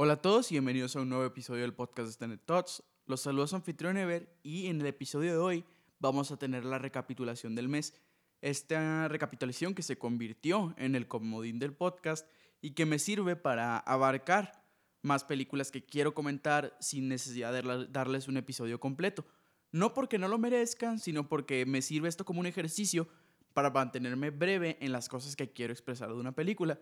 Hola 0.00 0.12
a 0.12 0.22
todos 0.22 0.52
y 0.52 0.54
bienvenidos 0.54 0.94
a 0.94 1.00
un 1.00 1.08
nuevo 1.08 1.24
episodio 1.24 1.62
del 1.62 1.74
podcast 1.74 2.06
de 2.06 2.12
Stand 2.12 2.38
Thoughts. 2.46 2.84
Los 3.06 3.22
saludos 3.22 3.52
anfitrión 3.52 3.96
Ever 3.96 4.32
y 4.44 4.68
en 4.68 4.80
el 4.80 4.86
episodio 4.86 5.32
de 5.32 5.38
hoy 5.38 5.64
vamos 5.98 6.30
a 6.30 6.36
tener 6.36 6.64
la 6.64 6.78
recapitulación 6.78 7.56
del 7.56 7.68
mes. 7.68 8.00
Esta 8.40 9.08
recapitulación 9.08 9.74
que 9.74 9.82
se 9.82 9.98
convirtió 9.98 10.72
en 10.78 10.94
el 10.94 11.08
comodín 11.08 11.58
del 11.58 11.72
podcast 11.72 12.28
y 12.60 12.74
que 12.74 12.86
me 12.86 13.00
sirve 13.00 13.34
para 13.34 13.76
abarcar 13.76 14.64
más 15.02 15.24
películas 15.24 15.72
que 15.72 15.84
quiero 15.84 16.14
comentar 16.14 16.76
sin 16.78 17.08
necesidad 17.08 17.52
de 17.52 17.88
darles 17.90 18.28
un 18.28 18.36
episodio 18.36 18.78
completo. 18.78 19.26
No 19.72 19.94
porque 19.94 20.16
no 20.16 20.28
lo 20.28 20.38
merezcan, 20.38 21.00
sino 21.00 21.28
porque 21.28 21.66
me 21.66 21.82
sirve 21.82 22.08
esto 22.08 22.24
como 22.24 22.38
un 22.38 22.46
ejercicio 22.46 23.08
para 23.52 23.70
mantenerme 23.70 24.30
breve 24.30 24.78
en 24.80 24.92
las 24.92 25.08
cosas 25.08 25.34
que 25.34 25.52
quiero 25.52 25.72
expresar 25.72 26.10
de 26.10 26.20
una 26.20 26.36
película 26.36 26.78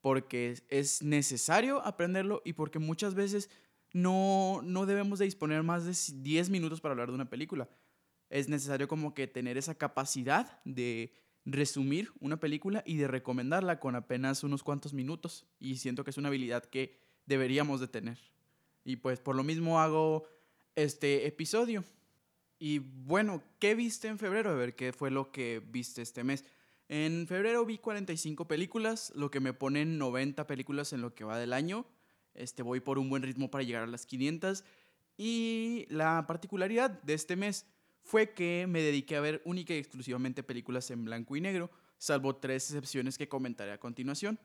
porque 0.00 0.62
es 0.68 1.02
necesario 1.02 1.84
aprenderlo 1.84 2.42
y 2.44 2.52
porque 2.52 2.78
muchas 2.78 3.14
veces 3.14 3.50
no, 3.92 4.60
no 4.62 4.86
debemos 4.86 5.18
de 5.18 5.24
disponer 5.24 5.62
más 5.62 5.84
de 5.84 6.22
10 6.22 6.50
minutos 6.50 6.80
para 6.80 6.92
hablar 6.92 7.08
de 7.08 7.14
una 7.14 7.30
película. 7.30 7.68
Es 8.28 8.48
necesario 8.48 8.88
como 8.88 9.14
que 9.14 9.26
tener 9.26 9.56
esa 9.56 9.74
capacidad 9.74 10.60
de 10.64 11.14
resumir 11.44 12.12
una 12.20 12.38
película 12.38 12.82
y 12.84 12.96
de 12.96 13.08
recomendarla 13.08 13.78
con 13.78 13.94
apenas 13.94 14.42
unos 14.42 14.62
cuantos 14.62 14.92
minutos. 14.92 15.46
Y 15.58 15.76
siento 15.76 16.04
que 16.04 16.10
es 16.10 16.18
una 16.18 16.28
habilidad 16.28 16.64
que 16.64 16.98
deberíamos 17.24 17.80
de 17.80 17.88
tener. 17.88 18.18
Y 18.84 18.96
pues 18.96 19.20
por 19.20 19.36
lo 19.36 19.44
mismo 19.44 19.80
hago 19.80 20.28
este 20.74 21.26
episodio. 21.26 21.84
Y 22.58 22.78
bueno, 22.78 23.42
¿qué 23.58 23.74
viste 23.74 24.08
en 24.08 24.18
febrero? 24.18 24.50
A 24.50 24.54
ver, 24.54 24.74
¿qué 24.74 24.92
fue 24.92 25.10
lo 25.10 25.30
que 25.30 25.62
viste 25.66 26.02
este 26.02 26.24
mes? 26.24 26.44
En 26.88 27.26
febrero 27.26 27.64
vi 27.66 27.78
45 27.78 28.46
películas, 28.46 29.12
lo 29.16 29.30
que 29.30 29.40
me 29.40 29.52
pone 29.52 29.84
90 29.84 30.46
películas 30.46 30.92
en 30.92 31.00
lo 31.00 31.14
que 31.14 31.24
va 31.24 31.38
del 31.38 31.52
año. 31.52 31.86
Este, 32.34 32.62
voy 32.62 32.80
por 32.80 32.98
un 32.98 33.08
buen 33.08 33.22
ritmo 33.22 33.50
para 33.50 33.64
llegar 33.64 33.82
a 33.82 33.86
las 33.86 34.06
500. 34.06 34.64
Y 35.16 35.86
la 35.88 36.26
particularidad 36.26 36.90
de 37.02 37.14
este 37.14 37.34
mes 37.34 37.66
fue 38.02 38.34
que 38.34 38.66
me 38.68 38.82
dediqué 38.82 39.16
a 39.16 39.20
ver 39.20 39.42
única 39.44 39.74
y 39.74 39.78
exclusivamente 39.78 40.44
películas 40.44 40.90
en 40.92 41.04
blanco 41.04 41.34
y 41.34 41.40
negro, 41.40 41.70
salvo 41.98 42.36
tres 42.36 42.70
excepciones 42.70 43.18
que 43.18 43.28
comentaré 43.28 43.72
a 43.72 43.80
continuación. 43.80 44.38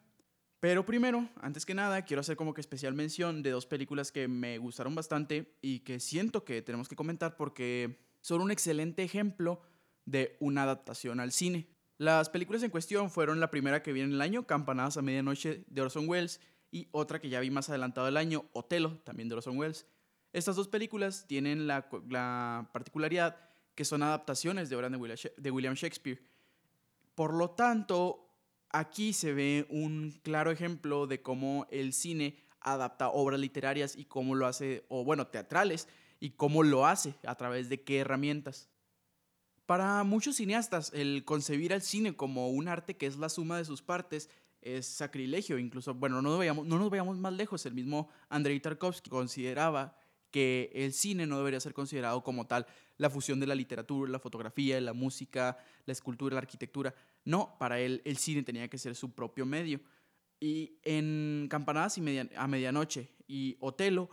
Pero 0.59 0.85
primero, 0.85 1.29
antes 1.41 1.65
que 1.65 1.75
nada, 1.75 2.03
quiero 2.03 2.21
hacer 2.21 2.37
como 2.37 2.53
que 2.53 2.61
especial 2.61 2.93
mención 2.95 3.43
de 3.43 3.51
dos 3.51 3.67
películas 3.67 4.11
que 4.11 4.27
me 4.27 4.57
gustaron 4.57 4.95
bastante 4.95 5.57
y 5.61 5.79
que 5.79 5.99
siento 5.99 6.43
que 6.43 6.61
tenemos 6.61 6.87
que 6.87 6.95
comentar 6.95 7.35
porque 7.35 7.99
son 8.21 8.41
un 8.41 8.51
excelente 8.51 9.03
ejemplo 9.03 9.61
de 10.05 10.37
una 10.39 10.63
adaptación 10.63 11.19
al 11.19 11.31
cine. 11.31 11.67
Las 12.01 12.31
películas 12.31 12.63
en 12.63 12.71
cuestión 12.71 13.11
fueron 13.11 13.39
la 13.39 13.51
primera 13.51 13.83
que 13.83 13.93
vi 13.93 14.01
en 14.01 14.13
el 14.13 14.21
año, 14.21 14.47
Campanadas 14.47 14.97
a 14.97 15.03
Medianoche 15.03 15.65
de 15.67 15.81
Orson 15.83 16.09
Welles, 16.09 16.41
y 16.71 16.87
otra 16.89 17.21
que 17.21 17.29
ya 17.29 17.39
vi 17.39 17.51
más 17.51 17.69
adelantado 17.69 18.07
del 18.07 18.17
año, 18.17 18.45
Otelo, 18.53 18.97
también 19.03 19.29
de 19.29 19.35
Orson 19.35 19.55
Welles. 19.55 19.85
Estas 20.33 20.55
dos 20.55 20.67
películas 20.67 21.27
tienen 21.27 21.67
la, 21.67 22.71
particularidad 22.73 23.37
que 23.75 23.85
son 23.85 24.01
adaptaciones 24.01 24.67
de 24.67 24.77
obras 24.77 24.91
de 25.37 25.51
William 25.51 25.75
Shakespeare. 25.75 26.19
Por 27.13 27.35
lo 27.35 27.51
tanto, 27.51 28.33
aquí 28.71 29.13
se 29.13 29.33
ve 29.33 29.67
un 29.69 30.19
claro 30.23 30.49
ejemplo 30.49 31.05
de 31.05 31.21
cómo 31.21 31.67
el 31.69 31.93
cine 31.93 32.35
adapta 32.61 33.09
obras 33.09 33.39
literarias 33.39 33.95
y 33.95 34.05
cómo 34.05 34.33
lo 34.33 34.47
hace, 34.47 34.85
o 34.89 35.03
bueno, 35.03 35.27
teatrales, 35.27 35.87
y 36.19 36.31
cómo 36.31 36.63
lo 36.63 36.87
hace, 36.87 37.13
a 37.27 37.35
través 37.35 37.69
de 37.69 37.83
qué 37.83 37.99
herramientas. 37.99 38.70
Para 39.71 40.03
muchos 40.03 40.35
cineastas, 40.35 40.91
el 40.93 41.23
concebir 41.23 41.71
al 41.71 41.81
cine 41.81 42.13
como 42.13 42.49
un 42.49 42.67
arte 42.67 42.97
que 42.97 43.05
es 43.05 43.15
la 43.15 43.29
suma 43.29 43.57
de 43.57 43.63
sus 43.63 43.81
partes 43.81 44.29
es 44.61 44.85
sacrilegio. 44.85 45.57
Incluso, 45.57 45.93
bueno, 45.93 46.21
no 46.21 46.31
nos 46.31 46.39
veamos, 46.39 46.67
no 46.67 46.77
nos 46.77 46.89
veamos 46.89 47.17
más 47.17 47.31
lejos. 47.31 47.65
El 47.65 47.73
mismo 47.73 48.09
Andrei 48.27 48.59
Tarkovsky 48.59 49.09
consideraba 49.09 49.95
que 50.29 50.69
el 50.73 50.91
cine 50.91 51.25
no 51.25 51.37
debería 51.37 51.61
ser 51.61 51.73
considerado 51.73 52.21
como 52.21 52.47
tal 52.47 52.67
la 52.97 53.09
fusión 53.09 53.39
de 53.39 53.47
la 53.47 53.55
literatura, 53.55 54.11
la 54.11 54.19
fotografía, 54.19 54.81
la 54.81 54.91
música, 54.91 55.57
la 55.85 55.93
escultura, 55.93 56.33
la 56.33 56.41
arquitectura. 56.41 56.93
No, 57.23 57.55
para 57.57 57.79
él 57.79 58.01
el 58.03 58.17
cine 58.17 58.43
tenía 58.43 58.67
que 58.67 58.77
ser 58.77 58.93
su 58.93 59.13
propio 59.13 59.45
medio. 59.45 59.79
Y 60.41 60.79
en 60.83 61.47
Campanadas 61.49 61.97
y 61.97 62.19
a 62.35 62.47
Medianoche 62.47 63.07
y 63.25 63.55
Otelo 63.61 64.09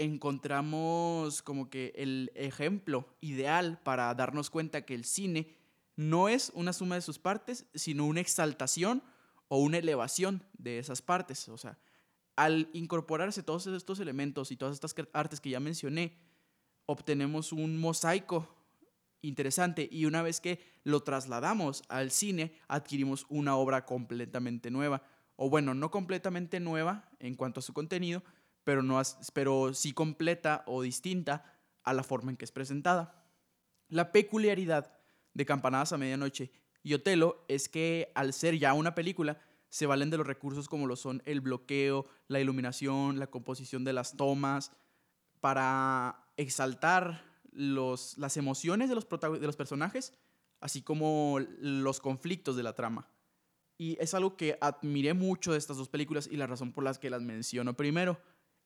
encontramos 0.00 1.42
como 1.42 1.68
que 1.68 1.92
el 1.94 2.32
ejemplo 2.34 3.06
ideal 3.20 3.78
para 3.82 4.12
darnos 4.14 4.48
cuenta 4.48 4.86
que 4.86 4.94
el 4.94 5.04
cine 5.04 5.54
no 5.94 6.28
es 6.28 6.50
una 6.54 6.72
suma 6.72 6.94
de 6.94 7.02
sus 7.02 7.18
partes, 7.18 7.66
sino 7.74 8.06
una 8.06 8.20
exaltación 8.20 9.02
o 9.48 9.58
una 9.58 9.76
elevación 9.76 10.42
de 10.56 10.78
esas 10.78 11.02
partes. 11.02 11.48
O 11.50 11.58
sea, 11.58 11.78
al 12.34 12.70
incorporarse 12.72 13.42
todos 13.42 13.66
estos 13.66 14.00
elementos 14.00 14.50
y 14.50 14.56
todas 14.56 14.74
estas 14.74 14.94
artes 15.12 15.40
que 15.40 15.50
ya 15.50 15.60
mencioné, 15.60 16.16
obtenemos 16.86 17.52
un 17.52 17.78
mosaico 17.78 18.48
interesante 19.20 19.86
y 19.92 20.06
una 20.06 20.22
vez 20.22 20.40
que 20.40 20.60
lo 20.82 21.02
trasladamos 21.02 21.82
al 21.90 22.10
cine, 22.10 22.54
adquirimos 22.68 23.26
una 23.28 23.54
obra 23.56 23.84
completamente 23.84 24.70
nueva. 24.70 25.02
O 25.36 25.50
bueno, 25.50 25.74
no 25.74 25.90
completamente 25.90 26.58
nueva 26.58 27.10
en 27.18 27.34
cuanto 27.34 27.60
a 27.60 27.62
su 27.62 27.74
contenido, 27.74 28.22
pero, 28.64 28.82
no, 28.82 29.00
pero 29.32 29.74
sí 29.74 29.92
completa 29.92 30.64
o 30.66 30.82
distinta 30.82 31.44
a 31.82 31.92
la 31.92 32.02
forma 32.02 32.30
en 32.30 32.36
que 32.36 32.44
es 32.44 32.52
presentada. 32.52 33.24
La 33.88 34.12
peculiaridad 34.12 34.96
de 35.34 35.46
Campanadas 35.46 35.92
a 35.92 35.98
Medianoche 35.98 36.50
y 36.82 36.94
Otelo 36.94 37.44
es 37.48 37.68
que 37.68 38.12
al 38.14 38.32
ser 38.32 38.58
ya 38.58 38.72
una 38.74 38.94
película, 38.94 39.38
se 39.68 39.86
valen 39.86 40.10
de 40.10 40.18
los 40.18 40.26
recursos 40.26 40.68
como 40.68 40.86
lo 40.86 40.96
son 40.96 41.22
el 41.26 41.40
bloqueo, 41.40 42.06
la 42.26 42.40
iluminación, 42.40 43.18
la 43.18 43.28
composición 43.28 43.84
de 43.84 43.92
las 43.92 44.16
tomas, 44.16 44.72
para 45.40 46.26
exaltar 46.36 47.24
los, 47.52 48.18
las 48.18 48.36
emociones 48.36 48.88
de 48.88 48.94
los, 48.94 49.08
de 49.08 49.46
los 49.46 49.56
personajes, 49.56 50.12
así 50.60 50.82
como 50.82 51.38
los 51.60 52.00
conflictos 52.00 52.56
de 52.56 52.62
la 52.62 52.74
trama. 52.74 53.08
Y 53.78 53.96
es 54.00 54.12
algo 54.12 54.36
que 54.36 54.58
admiré 54.60 55.14
mucho 55.14 55.52
de 55.52 55.58
estas 55.58 55.78
dos 55.78 55.88
películas 55.88 56.28
y 56.30 56.36
la 56.36 56.46
razón 56.46 56.72
por 56.72 56.84
la 56.84 56.92
que 56.94 57.08
las 57.08 57.22
menciono 57.22 57.74
primero. 57.74 58.20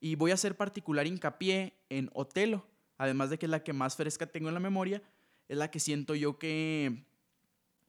Y 0.05 0.17
voy 0.17 0.33
a 0.33 0.35
hacer 0.35 0.55
particular 0.55 1.07
hincapié 1.07 1.79
en 1.89 2.11
Otelo, 2.13 2.67
además 2.99 3.31
de 3.31 3.39
que 3.39 3.47
es 3.47 3.51
la 3.51 3.65
que 3.65 3.73
más 3.73 3.97
fresca 3.97 4.27
tengo 4.27 4.49
en 4.49 4.55
la 4.55 4.61
memoria, 4.61 5.03
es 5.49 5.57
la 5.57 5.71
que 5.71 5.81
siento 5.81 6.15
yo 6.15 6.39
que 6.39 7.07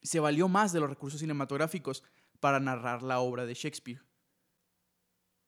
se 0.01 0.21
valió 0.21 0.47
más 0.47 0.71
de 0.71 0.79
los 0.79 0.89
recursos 0.89 1.19
cinematográficos 1.19 2.05
para 2.39 2.61
narrar 2.61 3.03
la 3.03 3.19
obra 3.19 3.45
de 3.45 3.53
Shakespeare. 3.53 4.01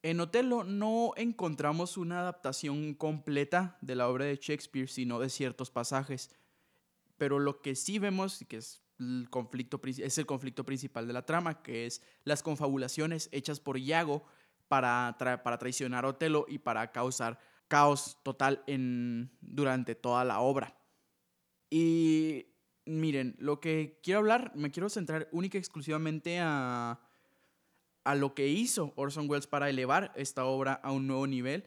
En 0.04 0.20
Otelo 0.20 0.66
no 0.66 1.14
encontramos 1.16 1.96
una 1.96 2.20
adaptación 2.20 2.96
completa 2.96 3.78
de 3.80 3.96
la 3.96 4.10
obra 4.10 4.26
de 4.26 4.36
Shakespeare, 4.36 4.90
sino 4.90 5.22
de 5.22 5.30
ciertos 5.30 5.72
pasajes. 5.72 6.32
Pero 7.18 7.40
lo 7.40 7.62
que 7.62 7.76
sí 7.76 7.98
vemos, 7.98 8.44
que 8.46 8.58
es 8.58 8.82
el 9.00 9.30
conflicto, 9.30 9.80
es 9.86 10.18
el 10.18 10.26
conflicto 10.26 10.66
principal 10.66 11.08
de 11.08 11.14
la 11.14 11.26
trama, 11.26 11.64
que 11.64 11.86
es 11.86 12.02
las 12.26 12.44
confabulaciones 12.44 13.30
hechas 13.32 13.62
por 13.62 13.78
Iago 13.78 14.26
para, 14.68 15.16
para 15.20 15.58
traicionar 15.58 16.06
a 16.06 16.10
Otelo 16.10 16.46
y 16.48 16.60
para 16.60 16.92
causar 16.92 17.40
caos 17.68 18.18
total 18.24 18.64
en, 18.68 19.32
durante 19.42 19.96
toda 19.96 20.24
la 20.24 20.40
obra. 20.40 20.78
Y 21.70 22.48
miren, 22.86 23.36
lo 23.40 23.60
que 23.60 24.00
quiero 24.02 24.20
hablar, 24.20 24.52
me 24.56 24.72
quiero 24.72 24.90
centrar 24.90 25.28
única 25.32 25.58
y 25.58 25.60
exclusivamente 25.60 26.40
a, 26.40 27.00
a 28.04 28.16
lo 28.16 28.34
que 28.34 28.48
hizo 28.48 28.94
Orson 28.96 29.30
Welles 29.30 29.48
para 29.48 29.70
elevar 29.70 30.14
esta 30.16 30.46
obra 30.46 30.74
a 30.74 30.92
un 30.92 31.08
nuevo 31.08 31.28
nivel. 31.28 31.66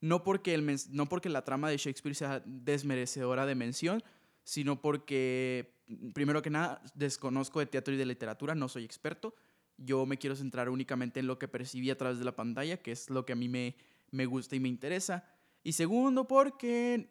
No 0.00 0.24
porque, 0.24 0.54
el, 0.54 0.78
no 0.90 1.06
porque 1.08 1.28
la 1.28 1.44
trama 1.44 1.70
de 1.70 1.78
Shakespeare 1.78 2.14
sea 2.14 2.42
desmerecedora 2.44 3.46
de 3.46 3.54
mención, 3.54 4.02
sino 4.44 4.80
porque, 4.80 5.80
primero 6.12 6.42
que 6.42 6.50
nada, 6.50 6.82
desconozco 6.94 7.60
de 7.60 7.66
teatro 7.66 7.94
y 7.94 7.96
de 7.96 8.06
literatura, 8.06 8.54
no 8.54 8.68
soy 8.68 8.84
experto, 8.84 9.34
yo 9.78 10.06
me 10.06 10.18
quiero 10.18 10.36
centrar 10.36 10.68
únicamente 10.68 11.20
en 11.20 11.26
lo 11.26 11.38
que 11.38 11.48
percibí 11.48 11.90
a 11.90 11.98
través 11.98 12.18
de 12.18 12.24
la 12.24 12.34
pantalla, 12.34 12.78
que 12.78 12.92
es 12.92 13.10
lo 13.10 13.26
que 13.26 13.32
a 13.32 13.36
mí 13.36 13.48
me, 13.48 13.76
me 14.10 14.26
gusta 14.26 14.56
y 14.56 14.60
me 14.60 14.68
interesa. 14.68 15.24
Y 15.62 15.72
segundo, 15.72 16.26
porque 16.26 17.10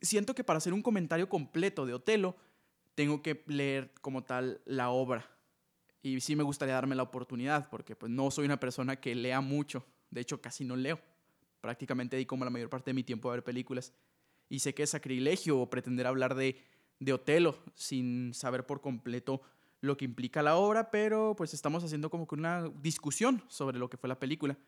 siento 0.00 0.34
que 0.34 0.44
para 0.44 0.58
hacer 0.58 0.72
un 0.72 0.82
comentario 0.82 1.28
completo 1.28 1.86
de 1.86 1.94
Otelo, 1.94 2.36
tengo 2.94 3.22
que 3.22 3.42
leer 3.46 3.92
como 4.00 4.24
tal 4.24 4.60
la 4.64 4.90
obra. 4.90 5.28
Y 6.02 6.20
sí 6.20 6.36
me 6.36 6.42
gustaría 6.42 6.74
darme 6.74 6.94
la 6.94 7.02
oportunidad, 7.02 7.68
porque 7.70 7.96
pues 7.96 8.12
no 8.12 8.30
soy 8.30 8.44
una 8.44 8.60
persona 8.60 8.96
que 8.96 9.14
lea 9.14 9.40
mucho. 9.40 9.86
De 10.10 10.20
hecho, 10.20 10.40
casi 10.40 10.64
no 10.64 10.76
leo. 10.76 11.00
Prácticamente 11.60 12.16
dedico 12.16 12.36
la 12.36 12.50
mayor 12.50 12.68
parte 12.68 12.90
de 12.90 12.94
mi 12.94 13.02
tiempo 13.02 13.30
a 13.30 13.32
ver 13.32 13.42
películas. 13.42 13.92
Y 14.48 14.58
sé 14.58 14.74
que 14.74 14.82
es 14.82 14.90
sacrilegio 14.90 15.68
pretender 15.70 16.06
hablar 16.06 16.34
de, 16.34 16.60
de 17.00 17.12
Otelo 17.14 17.58
sin 17.74 18.34
saber 18.34 18.66
por 18.66 18.82
completo 18.82 19.40
lo 19.84 19.96
que 19.96 20.04
implica 20.04 20.42
la 20.42 20.56
obra, 20.56 20.90
pero 20.90 21.34
pues 21.36 21.54
estamos 21.54 21.84
haciendo 21.84 22.10
como 22.10 22.26
que 22.26 22.34
una 22.34 22.70
discusión 22.80 23.42
sobre 23.48 23.78
lo 23.78 23.90
que 23.90 23.96
fue 23.96 24.08
la 24.08 24.18
película. 24.18 24.58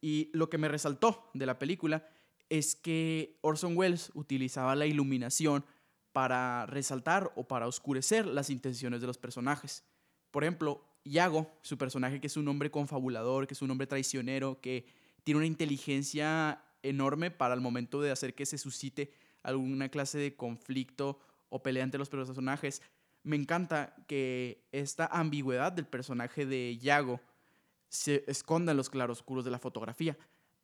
Y 0.00 0.30
lo 0.32 0.48
que 0.48 0.58
me 0.58 0.68
resaltó 0.68 1.30
de 1.34 1.46
la 1.46 1.58
película 1.58 2.06
es 2.48 2.74
que 2.74 3.38
Orson 3.40 3.76
Welles 3.76 4.10
utilizaba 4.14 4.74
la 4.76 4.86
iluminación 4.86 5.64
para 6.12 6.66
resaltar 6.66 7.32
o 7.34 7.48
para 7.48 7.66
oscurecer 7.66 8.26
las 8.26 8.50
intenciones 8.50 9.00
de 9.00 9.06
los 9.06 9.18
personajes. 9.18 9.84
Por 10.30 10.44
ejemplo, 10.44 10.84
Iago, 11.04 11.50
su 11.62 11.78
personaje 11.78 12.20
que 12.20 12.26
es 12.26 12.36
un 12.36 12.46
hombre 12.48 12.70
confabulador, 12.70 13.46
que 13.46 13.54
es 13.54 13.62
un 13.62 13.70
hombre 13.70 13.86
traicionero, 13.86 14.60
que 14.60 14.86
tiene 15.24 15.38
una 15.38 15.46
inteligencia 15.46 16.62
enorme 16.82 17.30
para 17.30 17.54
el 17.54 17.60
momento 17.60 18.00
de 18.00 18.10
hacer 18.10 18.34
que 18.34 18.46
se 18.46 18.58
suscite 18.58 19.12
alguna 19.42 19.88
clase 19.88 20.18
de 20.18 20.36
conflicto 20.36 21.18
o 21.48 21.62
pelea 21.62 21.84
entre 21.84 21.98
los 21.98 22.08
personajes. 22.08 22.82
Me 23.22 23.36
encanta 23.36 23.94
que 24.06 24.66
esta 24.72 25.06
ambigüedad 25.06 25.72
del 25.72 25.86
personaje 25.86 26.44
de 26.46 26.76
Yago 26.78 27.20
se 27.88 28.24
esconda 28.26 28.72
en 28.72 28.78
los 28.78 28.90
claroscuros 28.90 29.44
de 29.44 29.50
la 29.50 29.58
fotografía. 29.58 30.16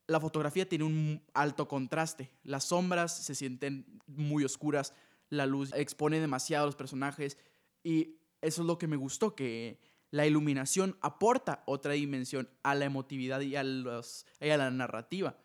La 0.06 0.18
fotografía 0.18 0.68
tiene 0.68 0.84
un 0.84 1.22
alto 1.34 1.68
contraste. 1.68 2.32
Las 2.42 2.64
sombras 2.64 3.16
se 3.16 3.34
sienten 3.34 4.00
muy 4.06 4.44
oscuras, 4.44 4.94
la 5.28 5.46
luz 5.46 5.72
expone 5.74 6.20
demasiado 6.20 6.64
a 6.64 6.66
los 6.66 6.76
personajes 6.76 7.36
y 7.84 8.16
eso 8.40 8.62
es 8.62 8.66
lo 8.66 8.78
que 8.78 8.86
me 8.86 8.96
gustó, 8.96 9.34
que 9.34 9.78
la 10.10 10.26
iluminación 10.26 10.96
aporta 11.00 11.62
otra 11.66 11.92
dimensión 11.92 12.48
a 12.62 12.74
la 12.74 12.86
emotividad 12.86 13.40
y 13.40 13.56
a, 13.56 13.62
y 13.62 14.50
a 14.50 14.56
la 14.56 14.70
narrativa. 14.70 15.36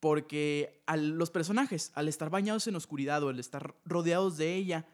Porque 0.00 0.82
a 0.86 0.96
los 0.96 1.30
personajes, 1.30 1.92
al 1.94 2.08
estar 2.08 2.30
bañados 2.30 2.66
en 2.66 2.76
oscuridad 2.76 3.22
o 3.22 3.28
al 3.28 3.38
estar 3.38 3.76
rodeados 3.84 4.36
de 4.36 4.54
ella, 4.54 4.86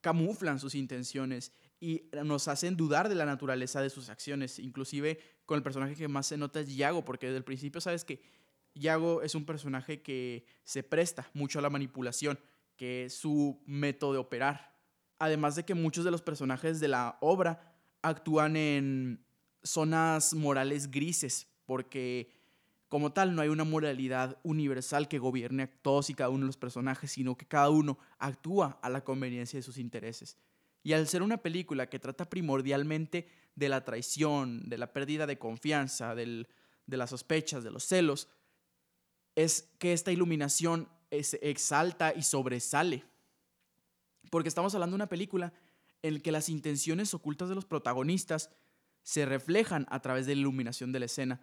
camuflan 0.00 0.58
sus 0.58 0.74
intenciones 0.74 1.52
y 1.78 2.10
nos 2.24 2.48
hacen 2.48 2.76
dudar 2.76 3.08
de 3.08 3.14
la 3.14 3.24
naturaleza 3.24 3.80
de 3.80 3.90
sus 3.90 4.10
acciones. 4.10 4.58
Inclusive 4.58 5.18
con 5.46 5.56
el 5.56 5.62
personaje 5.62 5.94
que 5.94 6.08
más 6.08 6.26
se 6.26 6.36
nota 6.36 6.60
es 6.60 6.74
Yago, 6.76 7.04
porque 7.04 7.26
desde 7.26 7.38
el 7.38 7.44
principio 7.44 7.80
sabes 7.80 8.04
que 8.04 8.22
Yago 8.74 9.22
es 9.22 9.34
un 9.34 9.44
personaje 9.44 10.02
que 10.02 10.44
se 10.62 10.82
presta 10.82 11.28
mucho 11.34 11.58
a 11.58 11.62
la 11.62 11.70
manipulación, 11.70 12.38
que 12.76 13.06
es 13.06 13.14
su 13.14 13.62
método 13.66 14.12
de 14.12 14.18
operar. 14.18 14.78
Además 15.18 15.56
de 15.56 15.64
que 15.64 15.74
muchos 15.74 16.04
de 16.04 16.10
los 16.10 16.22
personajes 16.22 16.80
de 16.80 16.88
la 16.88 17.18
obra 17.20 17.74
actúan 18.02 18.56
en 18.56 19.24
zonas 19.62 20.32
morales 20.34 20.90
grises, 20.90 21.48
porque 21.66 22.39
como 22.90 23.12
tal 23.12 23.36
no 23.36 23.40
hay 23.40 23.48
una 23.48 23.62
moralidad 23.62 24.36
universal 24.42 25.06
que 25.06 25.20
gobierne 25.20 25.62
a 25.62 25.70
todos 25.70 26.10
y 26.10 26.14
cada 26.14 26.28
uno 26.28 26.40
de 26.40 26.48
los 26.48 26.56
personajes, 26.56 27.12
sino 27.12 27.36
que 27.36 27.46
cada 27.46 27.70
uno 27.70 27.98
actúa 28.18 28.80
a 28.82 28.90
la 28.90 29.04
conveniencia 29.04 29.58
de 29.58 29.62
sus 29.62 29.78
intereses. 29.78 30.36
Y 30.82 30.92
al 30.92 31.06
ser 31.06 31.22
una 31.22 31.36
película 31.36 31.88
que 31.88 32.00
trata 32.00 32.28
primordialmente 32.28 33.28
de 33.54 33.68
la 33.68 33.84
traición, 33.84 34.68
de 34.68 34.76
la 34.76 34.92
pérdida 34.92 35.28
de 35.28 35.38
confianza, 35.38 36.16
de 36.16 36.46
las 36.88 37.10
sospechas, 37.10 37.62
de 37.62 37.70
los 37.70 37.84
celos, 37.84 38.28
es 39.36 39.70
que 39.78 39.92
esta 39.92 40.10
iluminación 40.10 40.88
exalta 41.10 42.12
y 42.12 42.22
sobresale. 42.22 43.04
Porque 44.30 44.48
estamos 44.48 44.74
hablando 44.74 44.94
de 44.94 45.02
una 45.02 45.08
película 45.08 45.52
en 46.02 46.14
la 46.14 46.20
que 46.20 46.32
las 46.32 46.48
intenciones 46.48 47.14
ocultas 47.14 47.48
de 47.48 47.54
los 47.54 47.66
protagonistas 47.66 48.50
se 49.04 49.26
reflejan 49.26 49.86
a 49.90 50.00
través 50.00 50.26
de 50.26 50.34
la 50.34 50.40
iluminación 50.40 50.90
de 50.90 50.98
la 50.98 51.06
escena. 51.06 51.40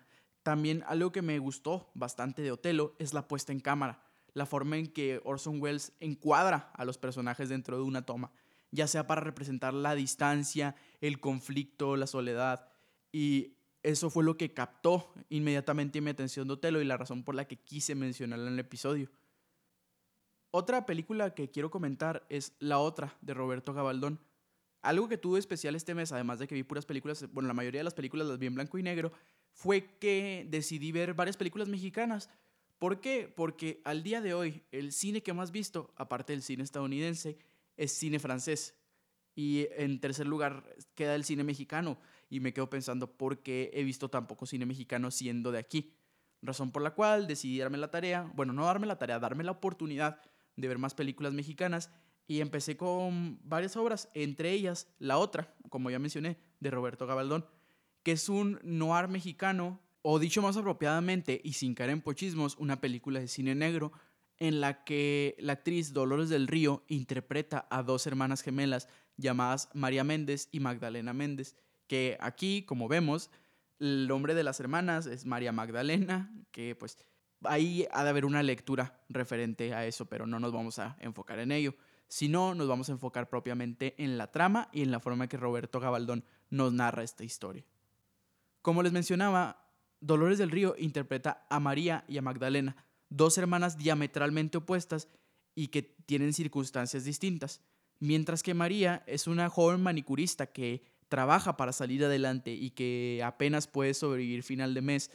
También 0.48 0.86
algo 0.88 1.12
que 1.12 1.22
me 1.22 1.40
gustó 1.40 1.92
bastante 1.94 2.42
de 2.42 2.54
Otelo 2.54 2.96
es 3.00 3.14
la 3.14 3.28
puesta 3.28 3.52
en 3.52 3.60
cámara, 3.60 4.02
la 4.34 4.46
forma 4.46 4.78
en 4.78 4.88
que 4.88 5.20
Orson 5.26 5.62
Welles 5.62 5.92
encuadra 6.00 6.72
a 6.74 6.86
los 6.86 6.98
personajes 6.98 7.50
dentro 7.50 7.76
de 7.76 7.84
una 7.84 8.06
toma, 8.06 8.32
ya 8.72 8.88
sea 8.88 9.08
para 9.08 9.20
representar 9.20 9.74
la 9.74 9.94
distancia, 9.94 10.78
el 11.02 11.20
conflicto, 11.20 11.98
la 11.98 12.08
soledad. 12.08 12.70
Y 13.12 13.58
eso 13.84 14.10
fue 14.10 14.24
lo 14.24 14.38
que 14.38 14.54
captó 14.54 15.12
inmediatamente 15.28 16.00
mi 16.00 16.12
atención 16.12 16.48
de 16.48 16.54
Otelo 16.54 16.82
y 16.82 16.86
la 16.86 16.96
razón 16.96 17.26
por 17.26 17.36
la 17.36 17.46
que 17.46 17.58
quise 17.58 17.94
mencionarla 17.94 18.48
en 18.48 18.54
el 18.54 18.60
episodio. 18.60 19.12
Otra 20.52 20.86
película 20.86 21.36
que 21.36 21.52
quiero 21.52 21.70
comentar 21.70 22.26
es 22.30 22.54
La 22.60 22.80
otra 22.80 23.18
de 23.20 23.34
Roberto 23.34 23.74
Gabaldón. 23.74 24.22
Algo 24.82 25.10
que 25.10 25.18
tuve 25.18 25.40
especial 25.40 25.76
este 25.76 25.94
mes, 25.94 26.14
además 26.14 26.40
de 26.40 26.48
que 26.48 26.56
vi 26.56 26.64
puras 26.64 26.86
películas, 26.86 27.30
bueno, 27.34 27.48
la 27.48 27.54
mayoría 27.54 27.82
de 27.82 27.84
las 27.84 27.94
películas 27.94 28.28
las 28.28 28.40
vi 28.40 28.46
en 28.46 28.56
blanco 28.56 28.78
y 28.78 28.84
negro, 28.84 29.12
fue 29.58 29.98
que 29.98 30.46
decidí 30.48 30.92
ver 30.92 31.16
varias 31.16 31.36
películas 31.36 31.68
mexicanas. 31.68 32.30
¿Por 32.78 33.02
qué? 33.02 33.28
Porque 33.28 33.82
al 33.86 34.04
día 34.04 34.22
de 34.22 34.36
hoy 34.36 34.64
el 34.72 34.92
cine 34.92 35.24
que 35.24 35.34
más 35.34 35.50
visto, 35.50 35.92
aparte 35.96 36.34
del 36.34 36.44
cine 36.44 36.62
estadounidense, 36.64 37.40
es 37.76 37.92
cine 37.92 38.20
francés. 38.20 38.76
Y 39.34 39.68
en 39.72 40.00
tercer 40.00 40.28
lugar 40.28 40.76
queda 40.94 41.16
el 41.16 41.24
cine 41.24 41.44
mexicano. 41.44 41.98
Y 42.30 42.40
me 42.40 42.54
quedo 42.54 42.70
pensando 42.70 43.18
por 43.18 43.42
qué 43.42 43.72
he 43.74 43.84
visto 43.84 44.10
tan 44.10 44.28
poco 44.28 44.46
cine 44.46 44.68
mexicano 44.68 45.10
siendo 45.10 45.52
de 45.52 45.58
aquí. 45.58 45.92
Razón 46.44 46.72
por 46.72 46.84
la 46.84 46.92
cual 46.92 47.26
decidí 47.26 47.58
darme 47.58 47.80
la 47.80 47.90
tarea, 47.90 48.32
bueno, 48.36 48.54
no 48.54 48.64
darme 48.66 48.86
la 48.86 49.00
tarea, 49.00 49.18
darme 49.18 49.44
la 49.44 49.54
oportunidad 49.54 50.22
de 50.56 50.68
ver 50.68 50.78
más 50.78 50.94
películas 50.94 51.34
mexicanas. 51.34 51.90
Y 52.28 52.42
empecé 52.42 52.78
con 52.78 53.40
varias 53.42 53.76
obras, 53.76 54.12
entre 54.14 54.52
ellas 54.52 54.88
la 55.00 55.18
otra, 55.18 55.56
como 55.72 55.90
ya 55.90 55.98
mencioné, 55.98 56.38
de 56.60 56.70
Roberto 56.70 57.08
Gabaldón 57.08 57.57
que 58.08 58.14
es 58.14 58.30
un 58.30 58.58
noir 58.64 59.10
mexicano, 59.10 59.82
o 60.02 60.18
dicho 60.18 60.42
más 60.42 60.56
apropiadamente 60.56 61.42
y 61.44 61.52
sin 61.52 61.76
caer 61.76 61.90
en 61.90 62.02
pochismos, 62.02 62.56
una 62.56 62.80
película 62.80 63.20
de 63.20 63.28
cine 63.28 63.54
negro 63.54 63.92
en 64.38 64.62
la 64.62 64.86
que 64.86 65.36
la 65.40 65.52
actriz 65.52 65.92
Dolores 65.92 66.30
del 66.30 66.48
Río 66.48 66.86
interpreta 66.88 67.68
a 67.70 67.84
dos 67.84 68.08
hermanas 68.08 68.44
gemelas 68.44 68.88
llamadas 69.18 69.68
María 69.74 70.06
Méndez 70.06 70.48
y 70.54 70.62
Magdalena 70.62 71.12
Méndez, 71.12 71.58
que 71.86 72.18
aquí, 72.22 72.64
como 72.64 72.88
vemos, 72.88 73.30
el 73.78 74.08
nombre 74.08 74.36
de 74.36 74.44
las 74.46 74.62
hermanas 74.62 75.06
es 75.06 75.26
María 75.26 75.52
Magdalena, 75.52 76.34
que 76.52 76.76
pues 76.76 76.98
ahí 77.44 77.88
ha 77.92 78.06
de 78.06 78.10
haber 78.10 78.24
una 78.24 78.42
lectura 78.42 79.04
referente 79.10 79.74
a 79.74 79.86
eso, 79.86 80.06
pero 80.06 80.26
no 80.26 80.40
nos 80.40 80.54
vamos 80.54 80.80
a 80.80 80.96
enfocar 81.02 81.40
en 81.40 81.52
ello, 81.52 81.76
sino 82.08 82.56
nos 82.56 82.70
vamos 82.70 82.88
a 82.88 82.94
enfocar 82.94 83.28
propiamente 83.28 84.02
en 84.02 84.18
la 84.18 84.32
trama 84.32 84.70
y 84.72 84.82
en 84.82 84.92
la 84.92 85.02
forma 85.02 85.28
que 85.28 85.36
Roberto 85.36 85.82
Gabaldón 85.82 86.24
nos 86.50 86.72
narra 86.72 87.04
esta 87.04 87.26
historia. 87.26 87.66
Como 88.68 88.84
les 88.84 88.92
mencionaba, 88.92 89.66
Dolores 90.02 90.40
del 90.40 90.52
Río 90.52 90.76
interpreta 90.78 91.48
a 91.50 91.62
María 91.62 92.04
y 92.10 92.18
a 92.18 92.22
Magdalena, 92.22 92.76
dos 93.08 93.38
hermanas 93.38 93.78
diametralmente 93.78 94.58
opuestas 94.58 95.08
y 95.56 95.70
que 95.70 95.84
tienen 95.84 96.34
circunstancias 96.34 97.06
distintas, 97.06 97.62
mientras 98.02 98.44
que 98.44 98.54
María 98.54 99.06
es 99.08 99.26
una 99.28 99.48
joven 99.48 99.82
manicurista 99.82 100.48
que 100.48 100.84
trabaja 101.08 101.56
para 101.56 101.72
salir 101.72 102.04
adelante 102.04 102.52
y 102.52 102.72
que 102.72 103.22
apenas 103.24 103.68
puede 103.68 103.94
sobrevivir 103.94 104.44
final 104.44 104.74
de 104.74 104.82
mes. 104.82 105.12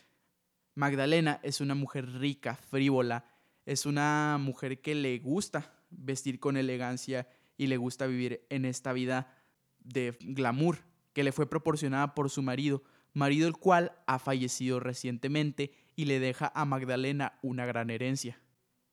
Magdalena 0.75 1.39
es 1.43 1.61
una 1.61 1.75
mujer 1.75 2.11
rica, 2.11 2.57
frívola, 2.57 3.27
es 3.67 3.85
una 3.85 4.39
mujer 4.41 4.81
que 4.81 4.95
le 4.95 5.19
gusta 5.19 5.75
vestir 5.91 6.41
con 6.41 6.57
elegancia 6.57 7.29
y 7.59 7.67
le 7.67 7.77
gusta 7.77 8.07
vivir 8.07 8.47
en 8.49 8.65
esta 8.65 8.95
vida 8.95 9.37
de 9.79 10.17
glamour 10.21 10.79
que 11.13 11.23
le 11.23 11.33
fue 11.33 11.51
proporcionada 11.51 12.15
por 12.15 12.31
su 12.31 12.41
marido, 12.41 12.83
marido 13.13 13.49
el 13.49 13.55
cual 13.55 13.93
ha 14.07 14.19
fallecido 14.19 14.81
recientemente 14.81 15.73
y 15.97 16.07
le 16.07 16.21
deja 16.21 16.53
a 16.55 16.65
Magdalena 16.65 17.39
una 17.43 17.67
gran 17.67 17.91
herencia. 17.91 18.41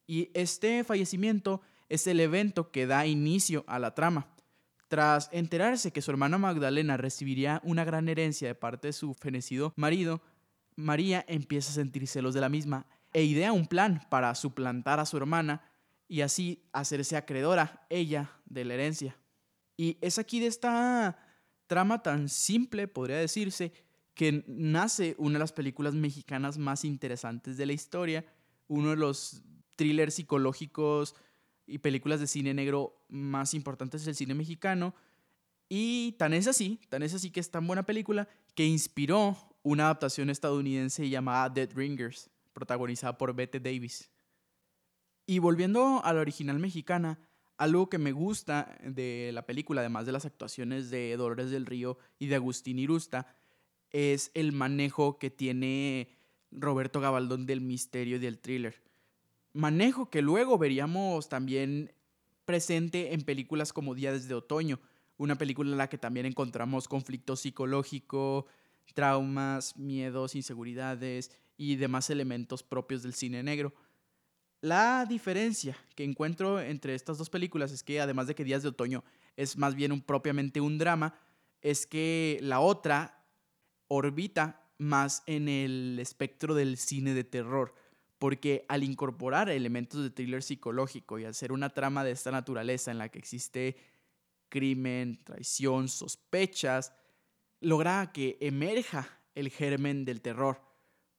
Y 0.08 0.30
este 0.34 0.84
fallecimiento 0.84 1.62
es 1.88 2.08
el 2.08 2.20
evento 2.20 2.72
que 2.72 2.88
da 2.88 3.06
inicio 3.06 3.64
a 3.68 3.80
la 3.80 3.94
trama. 3.96 4.28
Tras 4.88 5.30
enterarse 5.32 5.92
que 5.92 6.02
su 6.02 6.12
hermana 6.12 6.38
Magdalena 6.38 6.98
recibiría 6.98 7.62
una 7.64 7.84
gran 7.84 8.10
herencia 8.10 8.48
de 8.48 8.56
parte 8.56 8.88
de 8.88 8.94
su 8.94 9.14
fenecido 9.14 9.74
marido, 9.76 10.22
María 10.76 11.24
empieza 11.28 11.72
a 11.72 11.76
sentir 11.76 12.08
celos 12.08 12.34
de 12.34 12.42
la 12.42 12.50
misma 12.50 12.88
e 13.14 13.24
idea 13.24 13.54
un 13.54 13.68
plan 13.68 14.02
para 14.10 14.34
suplantar 14.36 15.00
a 15.00 15.06
su 15.06 15.18
hermana 15.18 15.62
y 16.08 16.22
así 16.22 16.64
hacerse 16.74 17.18
acreedora 17.18 17.86
ella 17.90 18.32
de 18.46 18.66
la 18.66 18.74
herencia. 18.74 19.18
Y 19.78 19.98
es 20.02 20.18
aquí 20.18 20.40
de 20.40 20.48
esta 20.48 21.18
trama 21.68 22.02
tan 22.02 22.30
simple, 22.30 22.88
podría 22.88 23.18
decirse, 23.18 23.72
que 24.20 24.44
nace 24.48 25.16
una 25.18 25.36
de 25.36 25.40
las 25.40 25.54
películas 25.54 25.94
mexicanas 25.94 26.58
más 26.58 26.84
interesantes 26.84 27.56
de 27.56 27.66
la 27.66 27.72
historia, 27.72 28.26
uno 28.68 28.90
de 28.90 28.98
los 28.98 29.44
thrillers 29.78 30.16
psicológicos 30.16 31.16
y 31.66 31.78
películas 31.78 32.20
de 32.20 32.28
cine 32.28 32.54
negro 32.54 33.02
más 33.08 33.54
importantes 33.54 34.04
del 34.04 34.16
cine 34.16 34.34
mexicano. 34.34 34.94
Y 35.70 36.18
tan 36.20 36.34
es 36.34 36.48
así, 36.48 36.82
tan 36.90 37.02
es 37.02 37.14
así 37.14 37.32
que 37.32 37.40
es 37.40 37.50
tan 37.50 37.66
buena 37.66 37.84
película 37.84 38.28
que 38.56 38.66
inspiró 38.66 39.38
una 39.64 39.86
adaptación 39.86 40.30
estadounidense 40.30 41.08
llamada 41.08 41.48
Dead 41.48 41.70
Ringers, 41.74 42.30
protagonizada 42.52 43.18
por 43.18 43.34
Bette 43.34 43.62
Davis. 43.62 44.12
Y 45.28 45.40
volviendo 45.40 46.04
a 46.04 46.12
la 46.12 46.20
original 46.20 46.60
mexicana, 46.60 47.20
algo 47.58 47.88
que 47.88 47.98
me 47.98 48.12
gusta 48.12 48.78
de 48.84 49.32
la 49.34 49.46
película, 49.46 49.80
además 49.80 50.06
de 50.06 50.12
las 50.12 50.26
actuaciones 50.26 50.90
de 50.90 51.16
Dolores 51.16 51.52
del 51.52 51.66
Río 51.66 51.98
y 52.18 52.28
de 52.28 52.36
Agustín 52.36 52.80
Irusta, 52.80 53.39
es 53.92 54.32
el 54.34 54.52
manejo 54.52 55.18
que 55.18 55.30
tiene 55.30 56.10
Roberto 56.52 57.00
Gabaldón 57.00 57.46
del 57.46 57.62
misterio 57.62 58.18
y 58.18 58.20
del 58.20 58.40
thriller. 58.40 58.82
Manejo 59.54 60.10
que 60.10 60.22
luego 60.22 60.58
veríamos 60.58 61.30
también 61.30 61.92
presente 62.46 63.14
en 63.14 63.22
películas 63.22 63.74
como 63.74 63.96
Días 63.96 64.28
de 64.28 64.36
Otoño, 64.36 64.80
una 65.18 65.38
película 65.38 65.72
en 65.72 65.78
la 65.78 65.90
que 65.90 65.98
también 65.98 66.26
encontramos 66.26 66.88
conflicto 66.88 67.36
psicológico, 67.36 68.48
traumas, 68.94 69.78
miedos, 69.78 70.36
inseguridades 70.36 71.32
y 71.58 71.76
demás 71.76 72.10
elementos 72.10 72.64
propios 72.64 73.04
del 73.04 73.14
cine 73.14 73.44
negro. 73.44 73.74
La 74.62 75.06
diferencia 75.08 75.78
que 75.96 76.04
encuentro 76.04 76.60
entre 76.60 76.96
estas 76.96 77.18
dos 77.18 77.30
películas 77.30 77.72
es 77.72 77.84
que 77.84 78.02
además 78.02 78.28
de 78.28 78.36
que 78.36 78.44
Días 78.44 78.64
de 78.64 78.70
Otoño 78.70 79.04
es 79.38 79.58
más 79.58 79.76
bien 79.76 79.92
un, 79.92 80.02
propiamente 80.02 80.60
un 80.60 80.78
drama, 80.78 81.14
es 81.62 81.86
que 81.86 82.40
la 82.42 82.60
otra 82.60 83.19
orbita 83.90 84.64
más 84.78 85.24
en 85.26 85.50
el 85.50 86.00
espectro 86.00 86.56
del 86.56 86.78
cine 86.78 87.14
de 87.14 87.26
terror, 87.26 87.76
porque 88.18 88.66
al 88.70 88.84
incorporar 88.84 89.50
elementos 89.50 90.02
de 90.02 90.10
thriller 90.10 90.42
psicológico 90.42 91.20
y 91.20 91.26
hacer 91.26 91.52
una 91.52 91.70
trama 91.70 92.04
de 92.04 92.12
esta 92.12 92.32
naturaleza 92.32 92.92
en 92.92 92.98
la 92.98 93.10
que 93.10 93.20
existe 93.20 93.76
crimen, 94.48 95.22
traición, 95.24 95.90
sospechas, 95.90 96.94
logra 97.60 98.12
que 98.14 98.38
emerja 98.40 99.20
el 99.36 99.50
germen 99.50 100.06
del 100.06 100.22
terror, 100.22 100.62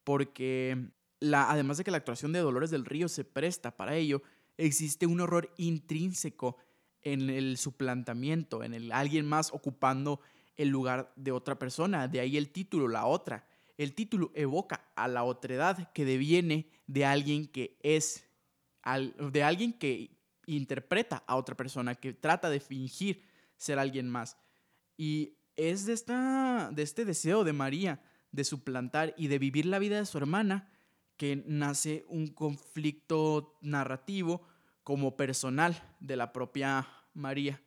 porque 0.05 0.91
la, 1.21 1.50
además 1.50 1.77
de 1.77 1.85
que 1.85 1.91
la 1.91 1.99
actuación 1.99 2.33
de 2.33 2.41
Dolores 2.41 2.71
del 2.71 2.87
Río 2.87 3.09
se 3.09 3.25
presta 3.25 3.77
para 3.77 3.95
ello, 3.97 4.23
existe 4.57 5.07
un 5.07 5.21
horror 5.21 5.53
intrínseco 5.59 6.57
en 7.03 7.31
el 7.31 7.57
suplantamiento, 7.57 8.62
en 8.62 8.75
el 8.75 8.93
alguien 8.93 9.27
más 9.27 9.53
ocupando 9.53 10.21
el 10.62 10.69
lugar 10.69 11.12
de 11.17 11.33
otra 11.33 11.59
persona, 11.59 12.07
de 12.07 12.21
ahí 12.21 12.37
el 12.37 12.50
título, 12.50 12.87
la 12.88 13.07
otra. 13.07 13.47
El 13.79 13.95
título 13.95 14.31
evoca 14.35 14.90
a 14.95 15.09
la 15.09 15.25
otredad 15.25 15.90
que 15.93 16.05
deviene 16.05 16.71
de 16.87 17.07
alguien 17.07 17.47
que 17.47 17.79
es, 17.83 18.29
de 19.33 19.43
alguien 19.43 19.73
que 19.73 20.19
interpreta 20.47 21.25
a 21.26 21.37
otra 21.37 21.57
persona, 21.57 21.95
que 21.95 22.12
trata 22.12 22.50
de 22.50 22.61
fingir 22.61 23.23
ser 23.57 23.79
alguien 23.79 24.09
más. 24.09 24.37
Y 24.99 25.38
es 25.57 25.87
de, 25.87 25.95
esta, 25.95 26.71
de 26.73 26.83
este 26.83 27.05
deseo 27.05 27.43
de 27.45 27.55
María 27.55 28.02
de 28.33 28.45
suplantar 28.45 29.14
y 29.17 29.29
de 29.29 29.38
vivir 29.38 29.67
la 29.67 29.79
vida 29.79 29.99
de 29.99 30.07
su 30.07 30.19
hermana 30.19 30.71
que 31.17 31.43
nace 31.47 32.05
un 32.09 32.29
conflicto 32.29 33.59
narrativo 33.61 34.47
como 34.85 35.17
personal 35.17 35.83
de 36.00 36.17
la 36.17 36.33
propia 36.33 36.87
María, 37.14 37.62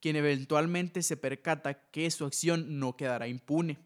quien 0.00 0.16
eventualmente 0.16 1.02
se 1.02 1.16
percata 1.16 1.90
que 1.90 2.10
su 2.10 2.24
acción 2.24 2.78
no 2.78 2.96
quedará 2.96 3.28
impune. 3.28 3.78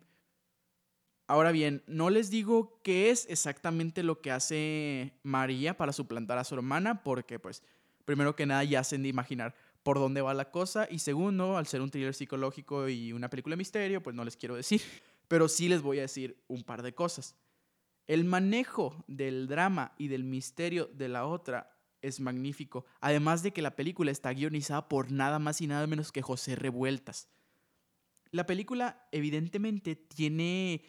Ahora 1.27 1.53
bien, 1.53 1.83
no 1.87 2.11
les 2.11 2.31
digo 2.31 2.81
qué 2.83 3.11
es 3.11 3.27
exactamente 3.31 4.03
lo 4.03 4.21
que 4.21 4.31
hace 4.31 5.19
María 5.23 5.77
para 5.77 5.93
suplantar 5.93 6.39
a 6.39 6.45
su 6.45 6.55
hermana, 6.55 7.03
porque 7.03 7.39
pues 7.39 7.63
primero 8.05 8.37
que 8.37 8.47
nada 8.47 8.63
ya 8.65 8.81
hacen 8.81 9.03
de 9.03 9.09
imaginar 9.09 9.55
por 9.83 9.99
dónde 9.99 10.21
va 10.21 10.35
la 10.35 10.51
cosa 10.51 10.87
y 10.91 10.99
segundo, 10.99 11.57
al 11.57 11.67
ser 11.67 11.81
un 11.81 11.91
thriller 11.91 12.15
psicológico 12.15 12.89
y 12.89 13.13
una 13.13 13.31
película 13.31 13.55
de 13.55 13.59
misterio, 13.59 14.03
pues 14.03 14.15
no 14.15 14.25
les 14.25 14.37
quiero 14.37 14.55
decir, 14.55 14.83
pero 15.29 15.49
sí 15.49 15.69
les 15.69 15.83
voy 15.83 15.99
a 15.99 16.03
decir 16.03 16.43
un 16.47 16.63
par 16.63 16.83
de 16.83 16.95
cosas. 16.95 17.37
El 18.07 18.25
manejo 18.25 19.03
del 19.07 19.47
drama 19.47 19.95
y 19.97 20.09
del 20.09 20.25
misterio 20.25 20.91
de 20.93 21.09
la 21.09 21.27
otra 21.27 21.74
es 22.05 22.21
magnífico, 22.21 22.85
además 23.01 23.43
de 23.43 23.53
que 23.53 23.63
la 23.63 23.77
película 23.77 24.11
está 24.11 24.33
guionizada 24.33 24.89
por 24.89 25.11
nada 25.11 25.39
más 25.39 25.61
y 25.61 25.67
nada 25.67 25.87
menos 25.87 26.13
que 26.13 26.23
José 26.23 26.55
Revueltas. 26.55 27.29
La 28.31 28.47
película 28.47 29.09
evidentemente 29.13 29.97
tiene, 29.97 30.85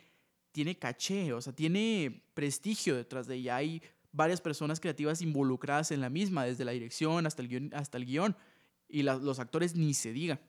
tiene 0.52 0.78
caché, 0.78 1.32
o 1.34 1.42
sea, 1.42 1.54
tiene 1.54 2.24
prestigio 2.34 2.96
detrás 2.96 3.28
de 3.28 3.36
ella. 3.36 3.56
Hay 3.58 3.82
varias 4.12 4.42
personas 4.42 4.80
creativas 4.80 5.22
involucradas 5.22 5.92
en 5.92 6.02
la 6.02 6.10
misma, 6.10 6.46
desde 6.46 6.66
la 6.66 6.72
dirección 6.72 7.26
hasta 7.28 7.42
el 7.42 7.50
guion, 7.50 7.72
hasta 7.74 7.98
el 7.98 8.06
guion 8.06 8.36
y 8.88 9.04
los 9.04 9.40
actores 9.40 9.76
ni 9.76 9.94
se 9.94 10.12
diga. 10.12 10.42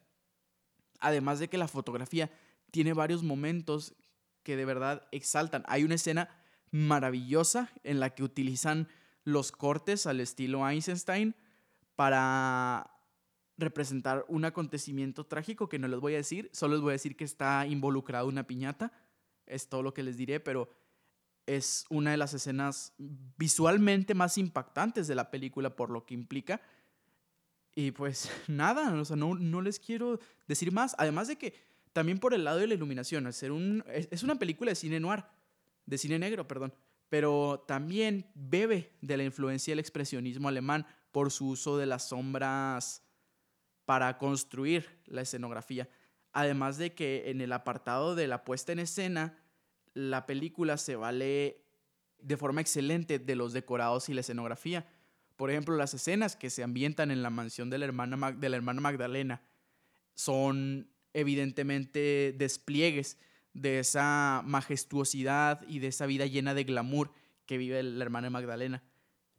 Además 1.01 1.39
de 1.39 1.49
que 1.49 1.59
la 1.59 1.69
fotografía 1.69 2.31
tiene 2.71 2.93
varios 2.93 3.23
momentos 3.23 3.95
que 4.43 4.57
de 4.57 4.65
verdad 4.65 5.07
exaltan. 5.13 5.65
Hay 5.67 5.85
una 5.85 5.97
escena 5.97 6.29
maravillosa 6.71 7.71
en 7.85 8.01
la 8.01 8.11
que 8.11 8.23
utilizan 8.23 8.89
los 9.27 9.51
cortes 9.51 10.07
al 10.07 10.21
estilo 10.21 10.67
Einstein 10.67 11.35
para 11.97 12.89
representar 13.59 14.25
un 14.29 14.45
acontecimiento 14.45 15.27
trágico 15.27 15.69
que 15.69 15.81
no 15.81 15.89
les 15.89 15.99
voy 15.99 16.15
a 16.15 16.19
decir, 16.19 16.49
solo 16.53 16.75
les 16.75 16.83
voy 16.83 16.91
a 16.91 16.93
decir 16.93 17.17
que 17.17 17.25
está 17.25 17.67
involucrado 17.67 18.29
una 18.29 18.47
piñata, 18.47 18.93
es 19.45 19.69
todo 19.69 19.83
lo 19.83 19.93
que 19.93 20.05
les 20.05 20.17
diré, 20.17 20.39
pero 20.39 20.71
es 21.45 21.87
una 21.91 22.13
de 22.13 22.17
las 22.19 22.35
escenas 22.35 22.95
visualmente 22.99 24.15
más 24.15 24.39
impactantes 24.39 25.09
de 25.09 25.17
la 25.17 25.29
película 25.29 25.75
por 25.75 25.91
lo 25.91 26.07
que 26.07 26.15
implica. 26.15 26.61
Y 27.75 27.91
pues 27.91 28.31
nada, 28.47 28.91
no, 28.91 29.35
no 29.35 29.61
les 29.61 29.81
quiero 29.81 30.21
decir 30.47 30.71
más, 30.71 30.95
además 30.99 31.27
de 31.27 31.37
que 31.37 31.53
también 31.93 32.19
por 32.19 32.33
el 32.33 32.45
lado 32.45 32.59
de 32.59 32.69
la 32.69 32.75
iluminación, 32.75 33.33
ser 33.33 33.51
un, 33.51 33.83
es 33.89 34.23
una 34.23 34.37
película 34.37 34.71
de 34.71 34.77
cine 34.77 35.01
noir, 35.01 35.25
de 35.85 35.99
cine 35.99 36.17
negro, 36.21 36.47
perdón, 36.47 36.73
pero 37.09 37.65
también 37.67 38.31
bebe 38.35 38.97
de 39.01 39.17
la 39.17 39.25
influencia 39.25 39.73
del 39.73 39.79
expresionismo 39.79 40.49
alemán 40.49 40.87
por 41.13 41.31
su 41.31 41.49
uso 41.49 41.79
de 41.79 41.87
las 41.87 42.09
sombras 42.09 43.03
para 43.85 44.19
construir 44.19 45.01
la 45.07 45.23
escenografía. 45.23 45.89
Además 46.33 46.77
de 46.77 46.95
que 46.95 47.31
en 47.31 47.41
el 47.41 47.53
apartado 47.53 48.15
de 48.15 48.27
la 48.27 48.45
puesta 48.45 48.73
en 48.73 48.81
escena, 48.81 49.39
la 49.95 50.27
película 50.27 50.77
se 50.77 50.97
vale 50.97 51.65
de 52.19 52.37
forma 52.37 52.61
excelente 52.61 53.19
de 53.19 53.37
los 53.37 53.53
decorados 53.53 54.09
y 54.09 54.15
la 54.15 54.21
escenografía. 54.21 54.87
Por 55.37 55.51
ejemplo, 55.51 55.77
las 55.77 55.95
escenas 55.95 56.37
que 56.37 56.51
se 56.51 56.63
ambientan 56.63 57.11
en 57.11 57.23
la 57.23 57.31
mansión 57.31 57.71
de 57.71 57.79
la 57.79 57.87
hermana, 57.87 58.33
de 58.33 58.49
la 58.49 58.57
hermana 58.57 58.81
Magdalena 58.81 59.43
son 60.15 60.91
evidentemente 61.15 62.35
despliegues 62.37 63.19
de 63.57 63.79
esa 63.79 64.43
majestuosidad 64.45 65.67
y 65.67 65.79
de 65.79 65.89
esa 65.89 66.07
vida 66.07 66.27
llena 66.27 66.55
de 66.55 66.65
glamour 66.65 67.11
que 67.47 67.59
vive 67.59 67.83
la 67.83 68.05
hermana 68.05 68.31
Magdalena. 68.31 68.83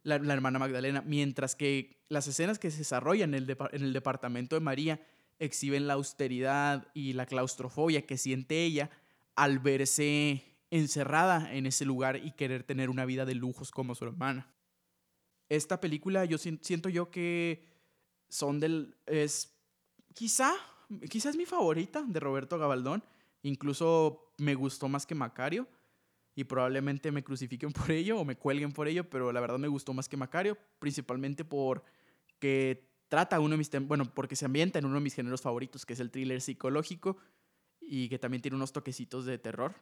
La, 0.02 0.16
hermana 0.16 0.58
Magdalena, 0.58 1.02
mientras 1.02 1.54
que 1.54 2.02
las 2.08 2.26
escenas 2.26 2.58
que 2.58 2.70
se 2.70 2.78
desarrollan 2.78 3.34
en 3.34 3.44
el, 3.44 3.56
en 3.72 3.82
el 3.82 3.92
departamento 3.92 4.56
de 4.56 4.60
María 4.60 5.00
exhiben 5.38 5.86
la 5.86 5.94
austeridad 5.94 6.88
y 6.94 7.12
la 7.12 7.26
claustrofobia 7.26 8.06
que 8.06 8.16
siente 8.16 8.64
ella 8.64 8.90
al 9.36 9.58
verse 9.58 10.42
encerrada 10.70 11.52
en 11.54 11.66
ese 11.66 11.84
lugar 11.84 12.16
y 12.16 12.32
querer 12.32 12.64
tener 12.64 12.90
una 12.90 13.04
vida 13.04 13.24
de 13.24 13.34
lujos 13.34 13.70
como 13.70 13.94
su 13.94 14.04
hermana. 14.04 14.50
Esta 15.48 15.80
película 15.80 16.24
yo 16.24 16.38
siento 16.38 16.88
yo 16.88 17.10
que 17.10 17.66
son 18.28 18.60
del 18.60 18.96
es 19.06 19.54
quizá 20.14 20.52
quizá 21.08 21.30
es 21.30 21.36
mi 21.36 21.46
favorita 21.46 22.02
de 22.02 22.20
Roberto 22.20 22.58
Gabaldón 22.58 23.02
Incluso 23.42 24.32
me 24.38 24.54
gustó 24.54 24.88
más 24.88 25.06
que 25.06 25.14
Macario 25.14 25.68
y 26.34 26.44
probablemente 26.44 27.10
me 27.10 27.24
crucifiquen 27.24 27.72
por 27.72 27.90
ello 27.90 28.20
o 28.20 28.24
me 28.24 28.36
cuelguen 28.36 28.72
por 28.72 28.88
ello, 28.88 29.08
pero 29.08 29.32
la 29.32 29.40
verdad 29.40 29.58
me 29.58 29.68
gustó 29.68 29.92
más 29.92 30.08
que 30.08 30.16
Macario, 30.16 30.56
principalmente 30.78 31.44
porque 31.44 32.88
trata 33.08 33.40
uno 33.40 33.52
de 33.52 33.58
mis 33.58 33.70
bueno, 33.86 34.04
porque 34.14 34.36
se 34.36 34.44
ambienta 34.44 34.78
en 34.78 34.84
uno 34.84 34.96
de 34.96 35.00
mis 35.00 35.14
géneros 35.14 35.42
favoritos, 35.42 35.84
que 35.84 35.94
es 35.94 36.00
el 36.00 36.10
thriller 36.10 36.40
psicológico 36.40 37.16
y 37.80 38.08
que 38.08 38.18
también 38.18 38.42
tiene 38.42 38.56
unos 38.56 38.72
toquecitos 38.72 39.24
de 39.24 39.38
terror. 39.38 39.74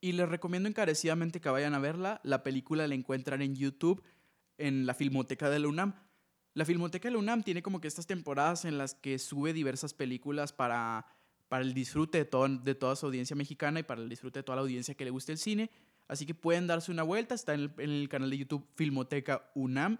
Y 0.00 0.12
les 0.12 0.28
recomiendo 0.28 0.68
encarecidamente 0.68 1.40
que 1.40 1.48
vayan 1.48 1.74
a 1.74 1.78
verla. 1.78 2.20
La 2.24 2.42
película 2.42 2.88
la 2.88 2.94
encuentran 2.94 3.40
en 3.40 3.54
YouTube, 3.54 4.02
en 4.58 4.84
la 4.84 4.94
Filmoteca 4.94 5.48
de 5.48 5.60
la 5.60 5.68
UNAM. 5.68 5.94
La 6.54 6.64
Filmoteca 6.64 7.08
de 7.08 7.12
la 7.12 7.18
UNAM 7.18 7.44
tiene 7.44 7.62
como 7.62 7.80
que 7.80 7.86
estas 7.86 8.08
temporadas 8.08 8.64
en 8.64 8.78
las 8.78 8.94
que 8.94 9.18
sube 9.18 9.52
diversas 9.52 9.94
películas 9.94 10.52
para 10.52 11.06
para 11.52 11.64
el 11.64 11.74
disfrute 11.74 12.16
de, 12.16 12.24
todo, 12.24 12.48
de 12.48 12.74
toda 12.74 12.96
su 12.96 13.04
audiencia 13.04 13.36
mexicana 13.36 13.80
y 13.80 13.82
para 13.82 14.00
el 14.00 14.08
disfrute 14.08 14.38
de 14.38 14.42
toda 14.42 14.56
la 14.56 14.62
audiencia 14.62 14.94
que 14.94 15.04
le 15.04 15.10
guste 15.10 15.32
el 15.32 15.38
cine. 15.38 15.70
Así 16.08 16.24
que 16.24 16.32
pueden 16.32 16.66
darse 16.66 16.90
una 16.90 17.02
vuelta, 17.02 17.34
está 17.34 17.52
en 17.52 17.74
el, 17.76 18.08
canal 18.08 18.30
de 18.30 18.38
YouTube 18.38 18.66
Filmoteca 18.74 19.50
UNAM. 19.54 19.98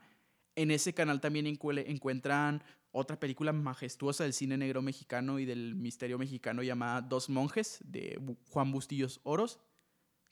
En 0.56 0.70
ese 0.70 0.94
canal 0.94 1.20
también 1.20 1.46
encuentran 1.46 2.64
otra 2.90 3.20
película 3.20 3.52
majestuosa 3.52 4.24
del 4.24 4.32
cine 4.32 4.56
negro 4.56 4.80
mexicano 4.80 5.38
y 5.38 5.44
del 5.44 5.74
misterio 5.74 6.18
mexicano 6.18 6.62
llamada 6.62 7.02
Dos 7.02 7.28
monjes 7.28 7.80
de 7.84 8.18
Juan 8.48 8.72
Bustillos 8.72 9.20
Oros, 9.22 9.60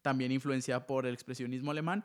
también 0.01 0.33
influenciada 0.33 0.87
por 0.87 1.05
el 1.05 1.13
expresionismo 1.13 1.71
alemán. 1.71 2.03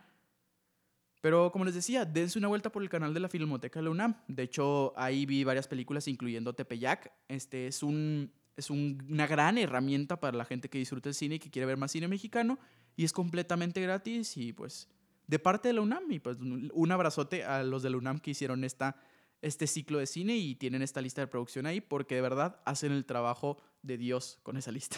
Pero 1.22 1.53
como 1.53 1.63
les 1.63 1.75
decía, 1.75 2.03
dense 2.03 2.38
una 2.38 2.50
vuelta 2.50 2.69
por 2.69 2.84
el 2.84 2.89
canal 2.89 3.13
de 3.13 3.22
la 3.22 3.29
Filmoteca 3.29 3.79
de 3.79 3.86
la 3.86 3.91
UNAM. 3.91 4.17
De 4.27 4.43
hecho, 4.43 4.91
ahí 4.98 5.25
vi 5.25 5.45
varias 5.45 5.69
películas, 5.69 6.10
incluyendo 6.10 6.51
Tepeyac. 6.51 7.13
Este 7.29 7.67
es 7.67 7.81
un 7.81 8.29
es 8.57 8.69
una 8.69 9.27
gran 9.27 9.57
herramienta 9.57 10.19
para 10.19 10.38
la 10.38 10.45
gente 10.45 10.69
que 10.69 10.77
disfruta 10.77 11.09
el 11.09 11.15
cine 11.15 11.35
y 11.35 11.39
que 11.39 11.50
quiere 11.50 11.65
ver 11.65 11.77
más 11.77 11.91
cine 11.91 12.07
mexicano 12.07 12.57
y 12.95 13.03
es 13.03 13.12
completamente 13.12 13.81
gratis 13.81 14.38
y 14.38 14.53
pues 14.53 14.88
de 15.27 15.39
parte 15.39 15.69
de 15.69 15.74
la 15.74 15.81
UNAM 15.81 16.12
y 16.12 16.19
pues 16.19 16.38
un 16.39 16.91
abrazote 16.91 17.43
a 17.43 17.63
los 17.63 17.83
de 17.83 17.89
la 17.89 17.97
UNAM 17.97 18.19
que 18.19 18.31
hicieron 18.31 18.63
esta, 18.63 18.95
este 19.41 19.67
ciclo 19.67 20.00
de 20.00 20.07
cine 20.07 20.38
y 20.38 20.55
tienen 20.55 20.81
esta 20.81 21.01
lista 21.01 21.21
de 21.21 21.27
producción 21.27 21.65
ahí 21.65 21.81
porque 21.81 22.15
de 22.15 22.21
verdad 22.21 22.62
hacen 22.65 22.91
el 22.91 23.05
trabajo 23.05 23.62
de 23.81 23.97
Dios 23.97 24.39
con 24.43 24.57
esa 24.57 24.71
lista. 24.71 24.97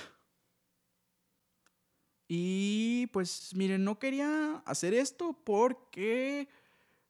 Y 2.28 3.08
pues 3.08 3.56
miren, 3.56 3.86
no 3.86 4.00
quería 4.00 4.62
hacer 4.66 4.94
esto 4.94 5.40
porque 5.46 6.50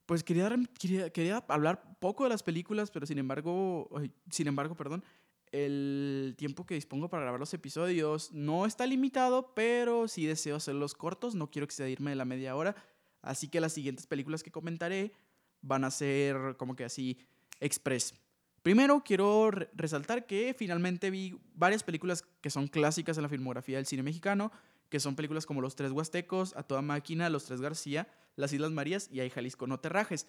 pues 0.06 0.22
quería, 0.22 0.48
quería, 0.78 1.10
quería 1.10 1.44
hablar 1.48 1.98
poco 1.98 2.24
de 2.24 2.30
las 2.30 2.42
películas, 2.42 2.90
pero 2.90 3.04
sin 3.04 3.18
embargo, 3.18 3.90
sin 4.30 4.46
embargo, 4.46 4.76
perdón, 4.76 5.04
el 5.52 6.34
tiempo 6.36 6.66
que 6.66 6.74
dispongo 6.74 7.08
para 7.08 7.22
grabar 7.22 7.40
los 7.40 7.54
episodios 7.54 8.32
no 8.32 8.66
está 8.66 8.86
limitado, 8.86 9.54
pero 9.54 10.08
sí 10.08 10.26
deseo 10.26 10.56
hacerlos 10.56 10.94
cortos, 10.94 11.34
no 11.34 11.50
quiero 11.50 11.64
excedirme 11.64 12.10
de 12.10 12.16
la 12.16 12.24
media 12.24 12.56
hora, 12.56 12.76
así 13.22 13.48
que 13.48 13.60
las 13.60 13.72
siguientes 13.72 14.06
películas 14.06 14.42
que 14.42 14.50
comentaré 14.50 15.12
van 15.60 15.84
a 15.84 15.90
ser 15.90 16.56
como 16.56 16.76
que 16.76 16.84
así 16.84 17.18
express. 17.60 18.14
Primero 18.62 19.02
quiero 19.04 19.50
resaltar 19.74 20.26
que 20.26 20.54
finalmente 20.56 21.10
vi 21.10 21.40
varias 21.54 21.82
películas 21.82 22.24
que 22.40 22.50
son 22.50 22.68
clásicas 22.68 23.16
en 23.16 23.22
la 23.22 23.28
filmografía 23.28 23.76
del 23.76 23.86
cine 23.86 24.02
mexicano, 24.02 24.52
que 24.88 25.00
son 25.00 25.16
películas 25.16 25.46
como 25.46 25.60
Los 25.60 25.76
Tres 25.76 25.92
Huastecos, 25.92 26.56
A 26.56 26.62
Toda 26.62 26.82
Máquina, 26.82 27.30
Los 27.30 27.44
Tres 27.44 27.60
García, 27.60 28.08
Las 28.36 28.52
Islas 28.52 28.72
Marías 28.72 29.08
y 29.12 29.20
Hay 29.20 29.30
Jalisco 29.30 29.66
No 29.66 29.80
Terrajes. 29.80 30.26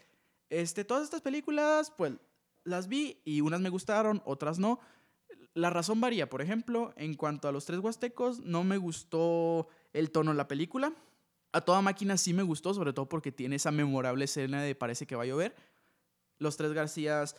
Este, 0.49 0.83
todas 0.83 1.03
estas 1.03 1.21
películas, 1.21 1.91
pues 1.97 2.13
las 2.63 2.87
vi 2.87 3.21
y 3.25 3.41
unas 3.41 3.61
me 3.61 3.69
gustaron, 3.69 4.21
otras 4.25 4.59
no. 4.59 4.79
La 5.59 5.69
razón 5.69 5.99
varía, 5.99 6.29
por 6.29 6.41
ejemplo, 6.41 6.93
en 6.95 7.15
cuanto 7.15 7.49
a 7.49 7.51
Los 7.51 7.65
Tres 7.65 7.81
Huastecos, 7.81 8.39
no 8.39 8.63
me 8.63 8.77
gustó 8.77 9.67
el 9.91 10.09
tono 10.09 10.31
de 10.31 10.37
la 10.37 10.47
película. 10.47 10.93
A 11.51 11.59
Toda 11.59 11.81
Máquina 11.81 12.15
sí 12.15 12.33
me 12.33 12.43
gustó, 12.43 12.73
sobre 12.73 12.93
todo 12.93 13.09
porque 13.09 13.33
tiene 13.33 13.57
esa 13.57 13.69
memorable 13.69 14.23
escena 14.23 14.63
de 14.63 14.73
Parece 14.73 15.05
que 15.05 15.17
va 15.17 15.23
a 15.23 15.25
llover. 15.25 15.53
Los 16.37 16.55
Tres 16.55 16.71
Garcías 16.71 17.35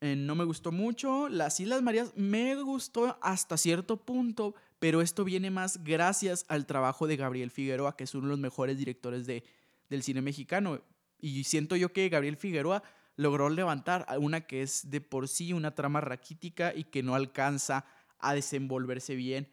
eh, 0.00 0.16
no 0.16 0.34
me 0.34 0.44
gustó 0.44 0.72
mucho. 0.72 1.28
Las 1.28 1.60
Islas 1.60 1.82
Marías 1.82 2.14
me 2.16 2.54
gustó 2.56 3.18
hasta 3.20 3.58
cierto 3.58 3.98
punto, 3.98 4.54
pero 4.78 5.02
esto 5.02 5.22
viene 5.22 5.50
más 5.50 5.84
gracias 5.84 6.46
al 6.48 6.64
trabajo 6.64 7.06
de 7.06 7.16
Gabriel 7.16 7.50
Figueroa, 7.50 7.94
que 7.94 8.04
es 8.04 8.14
uno 8.14 8.24
de 8.24 8.30
los 8.30 8.40
mejores 8.40 8.78
directores 8.78 9.26
de, 9.26 9.44
del 9.90 10.02
cine 10.02 10.22
mexicano. 10.22 10.80
Y 11.20 11.44
siento 11.44 11.76
yo 11.76 11.92
que 11.92 12.08
Gabriel 12.08 12.38
Figueroa 12.38 12.82
logró 13.16 13.48
levantar 13.48 14.06
una 14.18 14.42
que 14.42 14.62
es 14.62 14.90
de 14.90 15.00
por 15.00 15.28
sí 15.28 15.52
una 15.52 15.74
trama 15.74 16.00
raquítica 16.00 16.72
y 16.74 16.84
que 16.84 17.02
no 17.02 17.14
alcanza 17.14 17.84
a 18.18 18.34
desenvolverse 18.34 19.14
bien. 19.14 19.48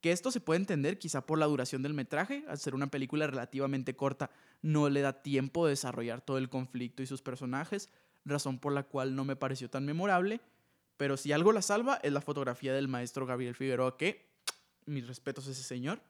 Que 0.00 0.12
esto 0.12 0.30
se 0.30 0.40
puede 0.40 0.60
entender 0.60 0.98
quizá 0.98 1.26
por 1.26 1.38
la 1.38 1.46
duración 1.46 1.82
del 1.82 1.94
metraje, 1.94 2.44
al 2.48 2.58
ser 2.58 2.74
una 2.74 2.88
película 2.88 3.26
relativamente 3.26 3.96
corta, 3.96 4.30
no 4.62 4.88
le 4.88 5.00
da 5.00 5.22
tiempo 5.22 5.66
de 5.66 5.70
desarrollar 5.70 6.20
todo 6.20 6.38
el 6.38 6.48
conflicto 6.48 7.02
y 7.02 7.06
sus 7.06 7.22
personajes, 7.22 7.88
razón 8.24 8.58
por 8.58 8.72
la 8.72 8.82
cual 8.84 9.14
no 9.14 9.24
me 9.24 9.36
pareció 9.36 9.70
tan 9.70 9.84
memorable. 9.84 10.40
Pero 10.96 11.16
si 11.16 11.32
algo 11.32 11.52
la 11.52 11.62
salva 11.62 11.98
es 12.02 12.12
la 12.12 12.20
fotografía 12.20 12.74
del 12.74 12.88
maestro 12.88 13.26
Gabriel 13.26 13.54
Figueroa, 13.54 13.96
que 13.96 14.26
mis 14.86 15.06
respetos 15.06 15.48
a 15.48 15.50
ese 15.50 15.62
señor. 15.62 16.00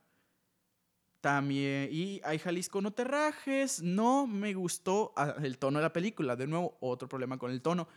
También, 1.21 1.89
y 1.91 2.21
hay 2.25 2.39
Jalisco 2.39 2.81
no 2.81 2.93
te 2.93 3.05
rajes, 3.05 3.83
no 3.83 4.27
me 4.27 4.55
gustó 4.55 5.13
ah, 5.17 5.35
el 5.43 5.59
tono 5.59 5.79
de 5.79 5.83
la 5.83 5.93
película, 5.93 6.37
de 6.37 6.47
nuevo, 6.47 6.77
otro 6.81 7.09
problema 7.09 7.39
con 7.39 7.51
el 7.51 7.63
tono. 7.63 7.89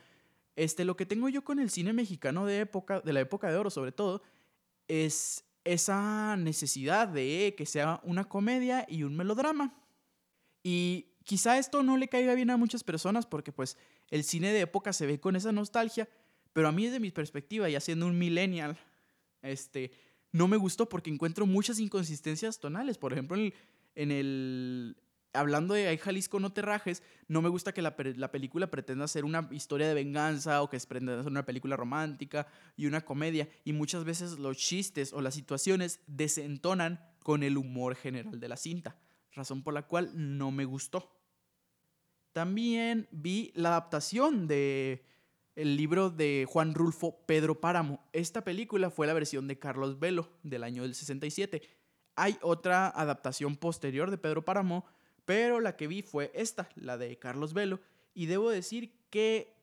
Este, 0.56 0.84
lo 0.84 0.96
que 0.96 1.06
tengo 1.06 1.28
yo 1.28 1.44
con 1.44 1.58
el 1.58 1.70
cine 1.70 1.92
mexicano 1.92 2.44
de, 2.44 2.60
época, 2.60 3.00
de 3.00 3.12
la 3.12 3.20
época 3.20 3.50
de 3.50 3.56
oro, 3.56 3.70
sobre 3.70 3.92
todo, 3.92 4.22
es 4.88 5.44
esa 5.64 6.36
necesidad 6.36 7.08
de 7.08 7.54
que 7.56 7.66
sea 7.66 8.00
una 8.02 8.24
comedia 8.24 8.86
y 8.88 9.04
un 9.04 9.16
melodrama. 9.16 9.74
Y 10.62 11.06
quizá 11.24 11.58
esto 11.58 11.82
no 11.82 11.96
le 11.96 12.08
caiga 12.08 12.34
bien 12.34 12.50
a 12.50 12.56
muchas 12.56 12.82
personas 12.82 13.26
porque 13.26 13.52
pues 13.52 13.76
el 14.10 14.24
cine 14.24 14.52
de 14.52 14.62
época 14.62 14.92
se 14.92 15.06
ve 15.06 15.20
con 15.20 15.36
esa 15.36 15.52
nostalgia, 15.52 16.08
pero 16.52 16.68
a 16.68 16.72
mí 16.72 16.86
desde 16.86 17.00
mi 17.00 17.10
perspectiva, 17.10 17.68
ya 17.68 17.80
siendo 17.80 18.06
un 18.06 18.18
millennial, 18.18 18.76
este, 19.42 19.92
no 20.32 20.48
me 20.48 20.56
gustó 20.56 20.88
porque 20.88 21.10
encuentro 21.10 21.46
muchas 21.46 21.78
inconsistencias 21.78 22.60
tonales. 22.60 22.98
Por 22.98 23.12
ejemplo, 23.12 23.36
en 23.94 24.10
el, 24.10 24.96
hablando 25.32 25.74
de 25.74 25.88
Ay 25.88 25.98
Jalisco 25.98 26.40
no 26.40 26.52
te 26.52 26.62
rajes, 26.62 27.02
no 27.28 27.42
me 27.42 27.48
gusta 27.48 27.72
que 27.72 27.82
la, 27.82 27.96
película 27.96 28.70
pretenda 28.70 29.08
ser 29.08 29.24
una 29.24 29.48
historia 29.50 29.88
de 29.88 29.94
venganza 29.94 30.62
o 30.62 30.70
que 30.70 30.78
pretenda 30.80 31.22
ser 31.22 31.30
una 31.30 31.46
película 31.46 31.76
romántica 31.76 32.46
y 32.76 32.86
una 32.86 33.00
comedia. 33.00 33.48
Y 33.64 33.72
muchas 33.72 34.04
veces 34.04 34.38
los 34.38 34.56
chistes 34.56 35.12
o 35.12 35.20
las 35.20 35.34
situaciones 35.34 36.00
desentonan 36.06 37.00
con 37.22 37.42
el 37.42 37.56
humor 37.56 37.96
general 37.96 38.40
de 38.40 38.48
la 38.48 38.56
cinta, 38.56 38.96
razón 39.32 39.62
por 39.62 39.74
la 39.74 39.86
cual 39.86 40.10
no 40.14 40.50
me 40.50 40.64
gustó. 40.64 41.16
También 42.32 43.08
vi 43.10 43.52
la 43.54 43.70
adaptación 43.70 44.46
de 44.46 45.04
el 45.60 45.76
libro 45.76 46.08
de 46.08 46.46
Juan 46.48 46.74
Rulfo 46.74 47.18
Pedro 47.26 47.60
Páramo. 47.60 48.02
Esta 48.14 48.42
película 48.42 48.90
fue 48.90 49.06
la 49.06 49.12
versión 49.12 49.46
de 49.46 49.58
Carlos 49.58 49.98
Velo 49.98 50.30
del 50.42 50.64
año 50.64 50.82
del 50.82 50.94
67. 50.94 51.60
Hay 52.16 52.38
otra 52.40 52.88
adaptación 52.88 53.56
posterior 53.56 54.10
de 54.10 54.16
Pedro 54.16 54.42
Páramo, 54.42 54.86
pero 55.26 55.60
la 55.60 55.76
que 55.76 55.86
vi 55.86 56.00
fue 56.00 56.30
esta, 56.34 56.70
la 56.76 56.96
de 56.96 57.18
Carlos 57.18 57.52
Velo, 57.52 57.78
y 58.14 58.24
debo 58.24 58.48
decir 58.48 58.94
que 59.10 59.54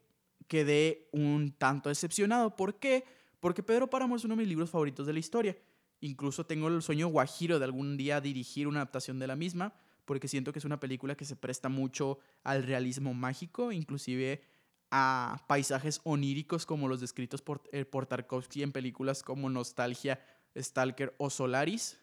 quedé 0.47 1.09
un 1.11 1.51
tanto 1.57 1.89
decepcionado. 1.89 2.55
¿Por 2.55 2.75
qué? 2.79 3.03
Porque 3.39 3.63
Pedro 3.63 3.89
Páramo 3.89 4.15
es 4.15 4.23
uno 4.23 4.35
de 4.35 4.41
mis 4.41 4.49
libros 4.49 4.69
favoritos 4.69 5.07
de 5.07 5.13
la 5.13 5.19
historia. 5.19 5.57
Incluso 5.99 6.45
tengo 6.45 6.67
el 6.67 6.83
sueño 6.83 7.07
guajiro 7.07 7.57
de 7.57 7.65
algún 7.65 7.97
día 7.97 8.21
dirigir 8.21 8.67
una 8.67 8.81
adaptación 8.81 9.17
de 9.17 9.27
la 9.27 9.35
misma, 9.35 9.73
porque 10.05 10.27
siento 10.27 10.53
que 10.53 10.59
es 10.59 10.65
una 10.65 10.79
película 10.79 11.17
que 11.17 11.25
se 11.25 11.35
presta 11.35 11.69
mucho 11.69 12.19
al 12.43 12.63
realismo 12.63 13.15
mágico, 13.15 13.71
inclusive 13.71 14.43
a 14.91 15.43
paisajes 15.47 16.01
oníricos 16.03 16.65
como 16.65 16.87
los 16.87 17.01
descritos 17.01 17.41
por, 17.41 17.61
eh, 17.71 17.85
por 17.85 18.05
Tarkovsky 18.05 18.63
en 18.63 18.71
películas 18.71 19.23
como 19.23 19.49
Nostalgia, 19.49 20.23
Stalker 20.55 21.13
o 21.17 21.29
Solaris. 21.29 21.99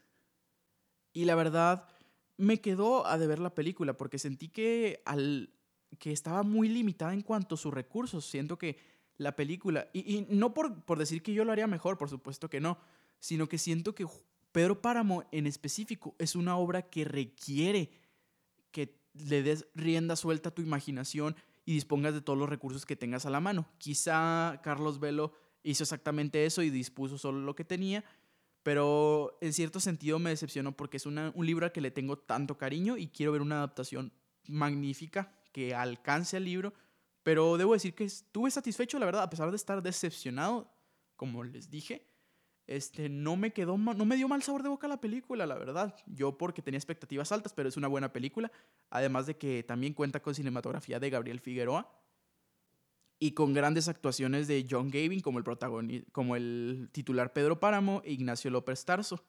Y 1.12 1.24
la 1.24 1.34
verdad, 1.34 1.88
me 2.36 2.60
quedó 2.60 3.06
a 3.06 3.18
deber 3.18 3.38
la 3.38 3.54
película 3.54 3.96
porque 3.96 4.18
sentí 4.18 4.48
que, 4.48 5.02
al, 5.04 5.50
que 5.98 6.12
estaba 6.12 6.42
muy 6.42 6.68
limitada 6.68 7.14
en 7.14 7.22
cuanto 7.22 7.54
a 7.54 7.58
sus 7.58 7.72
recursos. 7.72 8.24
Siento 8.24 8.58
que 8.58 8.78
la 9.16 9.36
película, 9.36 9.88
y, 9.92 10.26
no 10.28 10.52
por, 10.54 10.84
por 10.84 10.98
decir 10.98 11.22
que 11.22 11.32
yo 11.32 11.44
lo 11.44 11.52
haría 11.52 11.66
mejor, 11.66 11.96
por 11.98 12.10
supuesto 12.10 12.50
que 12.50 12.60
no, 12.60 12.78
sino 13.20 13.48
que 13.48 13.58
siento 13.58 13.94
que 13.94 14.06
Pedro 14.52 14.82
Páramo 14.82 15.24
en 15.32 15.46
específico 15.46 16.14
es 16.18 16.34
una 16.34 16.56
obra 16.56 16.82
que 16.82 17.04
requiere 17.04 17.90
le 19.14 19.42
des 19.42 19.66
rienda 19.74 20.16
suelta 20.16 20.50
a 20.50 20.54
tu 20.54 20.62
imaginación 20.62 21.36
y 21.64 21.74
dispongas 21.74 22.14
de 22.14 22.20
todos 22.20 22.38
los 22.38 22.48
recursos 22.48 22.84
que 22.84 22.96
tengas 22.96 23.26
a 23.26 23.30
la 23.30 23.40
mano. 23.40 23.66
Quizá 23.78 24.60
Carlos 24.62 25.00
Velo 25.00 25.32
hizo 25.62 25.84
exactamente 25.84 26.44
eso 26.44 26.62
y 26.62 26.70
dispuso 26.70 27.16
solo 27.16 27.40
lo 27.40 27.54
que 27.54 27.64
tenía, 27.64 28.04
pero 28.62 29.38
en 29.40 29.52
cierto 29.52 29.80
sentido 29.80 30.18
me 30.18 30.30
decepcionó 30.30 30.76
porque 30.76 30.98
es 30.98 31.06
un 31.06 31.32
libro 31.38 31.66
al 31.66 31.72
que 31.72 31.80
le 31.80 31.90
tengo 31.90 32.18
tanto 32.18 32.58
cariño 32.58 32.96
y 32.96 33.08
quiero 33.08 33.32
ver 33.32 33.42
una 33.42 33.56
adaptación 33.56 34.12
magnífica 34.46 35.32
que 35.52 35.74
alcance 35.74 36.36
al 36.36 36.44
libro, 36.44 36.74
pero 37.22 37.56
debo 37.56 37.72
decir 37.72 37.94
que 37.94 38.04
estuve 38.04 38.50
satisfecho, 38.50 38.98
la 38.98 39.06
verdad, 39.06 39.22
a 39.22 39.30
pesar 39.30 39.50
de 39.50 39.56
estar 39.56 39.82
decepcionado, 39.82 40.70
como 41.16 41.44
les 41.44 41.70
dije, 41.70 42.06
este, 42.66 43.08
no 43.08 43.36
me 43.36 43.52
quedó, 43.52 43.76
no 43.76 44.04
me 44.04 44.16
dio 44.16 44.28
mal 44.28 44.42
sabor 44.42 44.62
de 44.62 44.70
boca 44.70 44.88
la 44.88 45.00
película, 45.00 45.46
la 45.46 45.56
verdad. 45.56 45.94
Yo 46.06 46.38
porque 46.38 46.62
tenía 46.62 46.78
expectativas 46.78 47.30
altas, 47.30 47.52
pero 47.52 47.68
es 47.68 47.76
una 47.76 47.88
buena 47.88 48.12
película. 48.12 48.50
Además 48.90 49.26
de 49.26 49.36
que 49.36 49.62
también 49.62 49.92
cuenta 49.92 50.20
con 50.20 50.34
cinematografía 50.34 50.98
de 50.98 51.10
Gabriel 51.10 51.40
Figueroa 51.40 51.90
y 53.18 53.32
con 53.32 53.52
grandes 53.52 53.88
actuaciones 53.88 54.48
de 54.48 54.66
John 54.68 54.90
Gavin 54.90 55.20
como 55.20 55.38
el 55.38 55.44
protagonista, 55.44 56.10
como 56.12 56.36
el 56.36 56.88
titular 56.92 57.32
Pedro 57.32 57.60
Páramo 57.60 58.00
e 58.04 58.12
Ignacio 58.12 58.50
López 58.50 58.84
Tarso. 58.84 59.22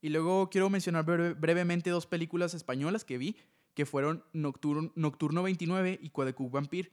Y 0.00 0.10
luego 0.10 0.48
quiero 0.50 0.70
mencionar 0.70 1.04
brevemente 1.04 1.90
dos 1.90 2.06
películas 2.06 2.54
españolas 2.54 3.04
que 3.04 3.18
vi, 3.18 3.36
que 3.74 3.86
fueron 3.86 4.24
Nocturno, 4.32 4.92
Nocturno 4.94 5.42
29 5.42 5.98
y 6.00 6.10
Cuadecuc 6.10 6.52
Vampir, 6.52 6.92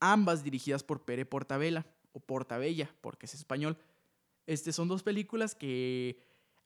ambas 0.00 0.42
dirigidas 0.42 0.82
por 0.82 1.04
Pere 1.04 1.26
Portabella, 1.26 1.86
o 2.12 2.20
Portabella, 2.20 2.90
porque 3.02 3.26
es 3.26 3.34
español 3.34 3.76
este, 4.46 4.72
son 4.72 4.88
dos 4.88 5.02
películas 5.02 5.54
que 5.54 6.18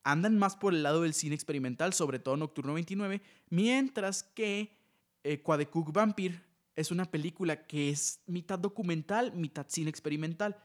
andan 0.02 0.38
más 0.38 0.56
por 0.56 0.74
el 0.74 0.82
lado 0.82 1.02
del 1.02 1.14
cine 1.14 1.34
experimental, 1.34 1.92
sobre 1.92 2.18
todo 2.18 2.36
Nocturno 2.36 2.74
29, 2.74 3.20
mientras 3.50 4.22
que 4.22 4.76
eh, 5.24 5.42
Vampire 5.44 6.42
es 6.76 6.90
una 6.90 7.04
película 7.04 7.66
que 7.66 7.90
es 7.90 8.20
mitad 8.26 8.58
documental, 8.58 9.32
mitad 9.34 9.66
cine 9.68 9.90
experimental. 9.90 10.56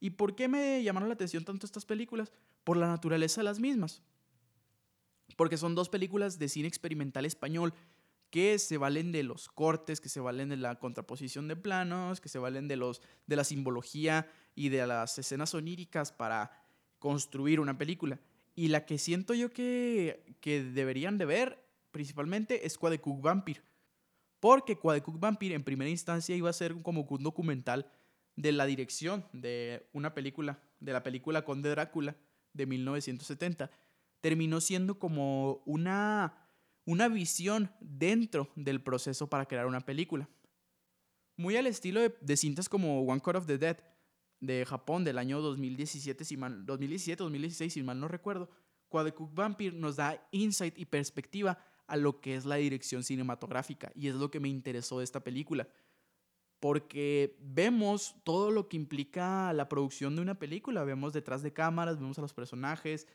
¿Y 0.00 0.10
por 0.10 0.36
qué 0.36 0.48
me 0.48 0.82
llamaron 0.82 1.08
la 1.08 1.14
atención 1.14 1.44
tanto 1.44 1.66
estas 1.66 1.84
películas? 1.84 2.32
Por 2.62 2.76
la 2.76 2.86
naturaleza 2.86 3.40
de 3.40 3.44
las 3.44 3.58
mismas. 3.58 4.02
Porque 5.36 5.56
son 5.56 5.74
dos 5.74 5.88
películas 5.88 6.38
de 6.38 6.48
cine 6.48 6.68
experimental 6.68 7.24
español 7.24 7.74
que 8.30 8.58
se 8.58 8.78
valen 8.78 9.12
de 9.12 9.22
los 9.22 9.48
cortes, 9.48 10.00
que 10.00 10.08
se 10.08 10.20
valen 10.20 10.48
de 10.48 10.56
la 10.56 10.78
contraposición 10.78 11.48
de 11.48 11.56
planos, 11.56 12.20
que 12.20 12.28
se 12.28 12.38
valen 12.38 12.68
de, 12.68 12.76
los, 12.76 13.00
de 13.26 13.36
la 13.36 13.44
simbología 13.44 14.28
y 14.54 14.68
de 14.70 14.86
las 14.86 15.18
escenas 15.18 15.54
oníricas 15.54 16.12
para 16.12 16.63
construir 17.04 17.60
una 17.60 17.76
película. 17.76 18.18
Y 18.54 18.68
la 18.68 18.86
que 18.86 18.96
siento 18.96 19.34
yo 19.34 19.50
que, 19.50 20.24
que 20.40 20.62
deberían 20.62 21.18
de 21.18 21.26
ver 21.26 21.62
principalmente 21.90 22.64
es 22.64 22.78
Quadecook 22.78 23.20
Vampire. 23.20 23.60
Porque 24.40 24.78
Quadecook 24.78 25.20
Vampire 25.20 25.54
en 25.54 25.64
primera 25.64 25.90
instancia 25.90 26.34
iba 26.34 26.48
a 26.48 26.54
ser 26.54 26.80
como 26.80 27.02
un 27.02 27.22
documental 27.22 27.92
de 28.36 28.52
la 28.52 28.64
dirección 28.64 29.26
de 29.34 29.86
una 29.92 30.14
película, 30.14 30.62
de 30.80 30.94
la 30.94 31.02
película 31.02 31.44
Conde 31.44 31.68
Drácula 31.68 32.16
de 32.54 32.64
1970. 32.64 33.70
Terminó 34.22 34.62
siendo 34.62 34.98
como 34.98 35.62
una, 35.66 36.48
una 36.86 37.08
visión 37.08 37.70
dentro 37.80 38.48
del 38.56 38.80
proceso 38.80 39.28
para 39.28 39.44
crear 39.44 39.66
una 39.66 39.82
película. 39.82 40.26
Muy 41.36 41.54
al 41.58 41.66
estilo 41.66 42.00
de, 42.00 42.16
de 42.22 42.36
cintas 42.38 42.70
como 42.70 43.02
One 43.02 43.20
Cut 43.20 43.36
of 43.36 43.46
the 43.46 43.58
Dead, 43.58 43.76
de 44.46 44.64
Japón 44.66 45.04
del 45.04 45.18
año 45.18 45.40
2017, 45.40 46.24
si 46.24 46.36
mal, 46.36 46.64
2017, 46.66 47.22
2016, 47.22 47.72
si 47.72 47.82
mal 47.82 48.00
no 48.00 48.08
recuerdo, 48.08 48.50
Quadecook 48.88 49.34
Vampire 49.34 49.76
nos 49.76 49.96
da 49.96 50.26
insight 50.30 50.78
y 50.78 50.84
perspectiva 50.84 51.58
a 51.86 51.96
lo 51.96 52.20
que 52.20 52.36
es 52.36 52.44
la 52.44 52.56
dirección 52.56 53.02
cinematográfica 53.02 53.92
y 53.94 54.08
es 54.08 54.14
lo 54.14 54.30
que 54.30 54.40
me 54.40 54.48
interesó 54.48 54.98
de 54.98 55.04
esta 55.04 55.22
película. 55.22 55.68
Porque 56.60 57.36
vemos 57.40 58.14
todo 58.24 58.50
lo 58.50 58.68
que 58.68 58.76
implica 58.76 59.52
la 59.52 59.68
producción 59.68 60.16
de 60.16 60.22
una 60.22 60.38
película, 60.38 60.84
vemos 60.84 61.12
detrás 61.12 61.42
de 61.42 61.52
cámaras, 61.52 61.98
vemos 61.98 62.18
a 62.18 62.22
los 62.22 62.32
personajes 62.32 63.06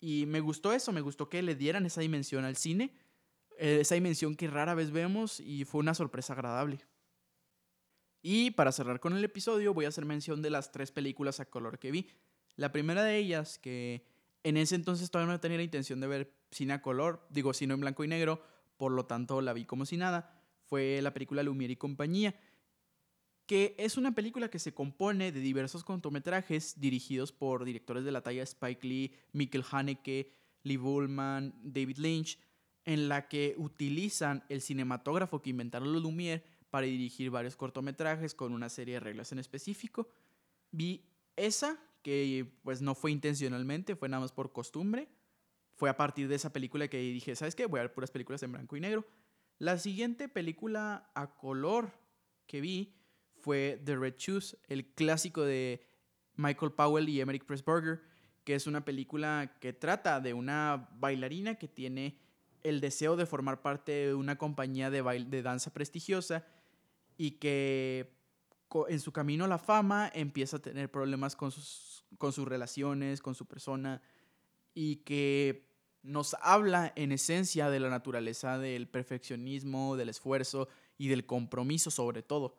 Y 0.00 0.26
me 0.26 0.40
gustó 0.40 0.72
eso, 0.72 0.92
me 0.92 1.00
gustó 1.00 1.28
que 1.28 1.42
le 1.42 1.56
dieran 1.56 1.86
esa 1.86 2.02
dimensión 2.02 2.44
al 2.44 2.56
cine, 2.56 2.94
eh, 3.58 3.78
esa 3.80 3.96
dimensión 3.96 4.36
que 4.36 4.46
rara 4.46 4.74
vez 4.74 4.92
vemos 4.92 5.40
y 5.40 5.64
fue 5.64 5.80
una 5.80 5.94
sorpresa 5.94 6.34
agradable. 6.34 6.78
Y 8.30 8.50
para 8.50 8.72
cerrar 8.72 9.00
con 9.00 9.16
el 9.16 9.24
episodio 9.24 9.72
voy 9.72 9.86
a 9.86 9.88
hacer 9.88 10.04
mención 10.04 10.42
de 10.42 10.50
las 10.50 10.70
tres 10.70 10.92
películas 10.92 11.40
a 11.40 11.46
color 11.46 11.78
que 11.78 11.90
vi. 11.90 12.08
La 12.56 12.72
primera 12.72 13.02
de 13.02 13.16
ellas, 13.16 13.58
que 13.58 14.04
en 14.44 14.58
ese 14.58 14.74
entonces 14.74 15.10
todavía 15.10 15.32
no 15.32 15.40
tenía 15.40 15.56
la 15.56 15.62
intención 15.62 15.98
de 15.98 16.08
ver 16.08 16.34
cine 16.50 16.74
a 16.74 16.82
color, 16.82 17.26
digo 17.30 17.54
cine 17.54 17.72
en 17.72 17.80
blanco 17.80 18.04
y 18.04 18.08
negro, 18.08 18.42
por 18.76 18.92
lo 18.92 19.06
tanto 19.06 19.40
la 19.40 19.54
vi 19.54 19.64
como 19.64 19.86
si 19.86 19.96
nada, 19.96 20.42
fue 20.66 21.00
la 21.00 21.14
película 21.14 21.42
Lumière 21.42 21.70
y 21.70 21.76
compañía, 21.76 22.38
que 23.46 23.74
es 23.78 23.96
una 23.96 24.14
película 24.14 24.50
que 24.50 24.58
se 24.58 24.74
compone 24.74 25.32
de 25.32 25.40
diversos 25.40 25.82
cortometrajes 25.82 26.78
dirigidos 26.78 27.32
por 27.32 27.64
directores 27.64 28.04
de 28.04 28.12
la 28.12 28.20
talla 28.20 28.42
Spike 28.42 28.86
Lee, 28.86 29.14
Mikkel 29.32 29.64
Haneke, 29.70 30.34
Lee 30.64 30.76
Bullman, 30.76 31.54
David 31.62 31.96
Lynch, 31.96 32.38
en 32.84 33.08
la 33.08 33.26
que 33.26 33.54
utilizan 33.56 34.44
el 34.50 34.60
cinematógrafo 34.60 35.40
que 35.40 35.48
inventaron 35.48 35.94
los 35.94 36.02
Lumière 36.02 36.42
para 36.70 36.86
dirigir 36.86 37.30
varios 37.30 37.56
cortometrajes 37.56 38.34
con 38.34 38.52
una 38.52 38.68
serie 38.68 38.94
de 38.94 39.00
reglas 39.00 39.32
en 39.32 39.38
específico. 39.38 40.08
Vi 40.70 41.04
esa, 41.36 41.78
que 42.02 42.46
pues 42.62 42.82
no 42.82 42.94
fue 42.94 43.10
intencionalmente, 43.10 43.96
fue 43.96 44.08
nada 44.08 44.20
más 44.20 44.32
por 44.32 44.52
costumbre. 44.52 45.08
Fue 45.74 45.88
a 45.88 45.96
partir 45.96 46.28
de 46.28 46.34
esa 46.34 46.52
película 46.52 46.88
que 46.88 46.98
dije, 46.98 47.36
¿sabes 47.36 47.54
qué? 47.54 47.66
Voy 47.66 47.78
a 47.78 47.84
ver 47.84 47.92
puras 47.92 48.10
películas 48.10 48.42
en 48.42 48.52
blanco 48.52 48.76
y 48.76 48.80
negro. 48.80 49.06
La 49.58 49.78
siguiente 49.78 50.28
película 50.28 51.10
a 51.14 51.34
color 51.34 51.92
que 52.46 52.60
vi 52.60 52.94
fue 53.40 53.80
The 53.84 53.96
Red 53.96 54.16
Shoes, 54.18 54.58
el 54.66 54.86
clásico 54.94 55.42
de 55.42 55.86
Michael 56.36 56.72
Powell 56.72 57.08
y 57.08 57.20
Emmerich 57.20 57.44
Pressburger, 57.44 58.00
que 58.44 58.54
es 58.54 58.66
una 58.66 58.84
película 58.84 59.58
que 59.60 59.72
trata 59.72 60.20
de 60.20 60.34
una 60.34 60.88
bailarina 60.98 61.56
que 61.56 61.68
tiene 61.68 62.18
el 62.62 62.80
deseo 62.80 63.16
de 63.16 63.26
formar 63.26 63.62
parte 63.62 63.92
de 63.92 64.14
una 64.14 64.36
compañía 64.36 64.90
de, 64.90 65.02
de 65.02 65.42
danza 65.42 65.72
prestigiosa 65.72 66.44
y 67.18 67.32
que 67.32 68.16
en 68.88 69.00
su 69.00 69.12
camino 69.12 69.44
a 69.44 69.48
la 69.48 69.58
fama 69.58 70.10
empieza 70.14 70.56
a 70.56 70.62
tener 70.62 70.90
problemas 70.90 71.36
con 71.36 71.50
sus, 71.50 72.04
con 72.16 72.32
sus 72.32 72.46
relaciones, 72.48 73.20
con 73.20 73.34
su 73.34 73.44
persona, 73.46 74.00
y 74.72 74.96
que 74.96 75.68
nos 76.02 76.34
habla 76.40 76.92
en 76.94 77.12
esencia 77.12 77.70
de 77.70 77.80
la 77.80 77.90
naturaleza 77.90 78.58
del 78.58 78.88
perfeccionismo, 78.88 79.96
del 79.96 80.10
esfuerzo 80.10 80.68
y 80.96 81.08
del 81.08 81.26
compromiso 81.26 81.90
sobre 81.90 82.22
todo. 82.22 82.56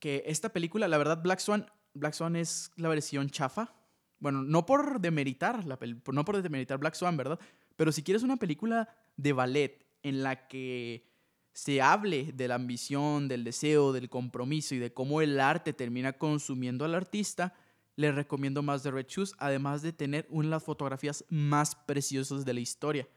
Que 0.00 0.24
esta 0.26 0.52
película, 0.52 0.88
la 0.88 0.98
verdad, 0.98 1.22
Black 1.22 1.38
Swan, 1.38 1.70
Black 1.94 2.14
Swan 2.14 2.34
es 2.34 2.72
la 2.76 2.88
versión 2.88 3.30
chafa. 3.30 3.72
Bueno, 4.18 4.42
no 4.42 4.66
por 4.66 5.00
demeritar, 5.00 5.64
la 5.64 5.78
no 6.12 6.24
por 6.24 6.42
demeritar 6.42 6.78
Black 6.78 6.94
Swan, 6.94 7.16
¿verdad? 7.16 7.38
Pero 7.76 7.92
si 7.92 8.02
quieres 8.02 8.22
una 8.22 8.36
película 8.36 8.88
de 9.16 9.32
ballet 9.32 9.86
en 10.02 10.22
la 10.22 10.48
que 10.48 11.13
se 11.54 11.80
hable 11.80 12.32
de 12.32 12.48
la 12.48 12.56
ambición, 12.56 13.28
del 13.28 13.44
deseo, 13.44 13.92
del 13.92 14.10
compromiso 14.10 14.74
y 14.74 14.78
de 14.78 14.92
cómo 14.92 15.22
el 15.22 15.38
arte 15.38 15.72
termina 15.72 16.12
consumiendo 16.14 16.84
al 16.84 16.96
artista, 16.96 17.54
les 17.94 18.12
recomiendo 18.12 18.60
más 18.60 18.82
The 18.82 18.90
Red 18.90 19.06
Shoes, 19.06 19.34
además 19.38 19.80
de 19.80 19.92
tener 19.92 20.26
una 20.30 20.48
de 20.48 20.50
las 20.50 20.64
fotografías 20.64 21.24
más 21.28 21.76
preciosas 21.76 22.44
de 22.44 22.54
la 22.54 22.60
historia. 22.60 23.08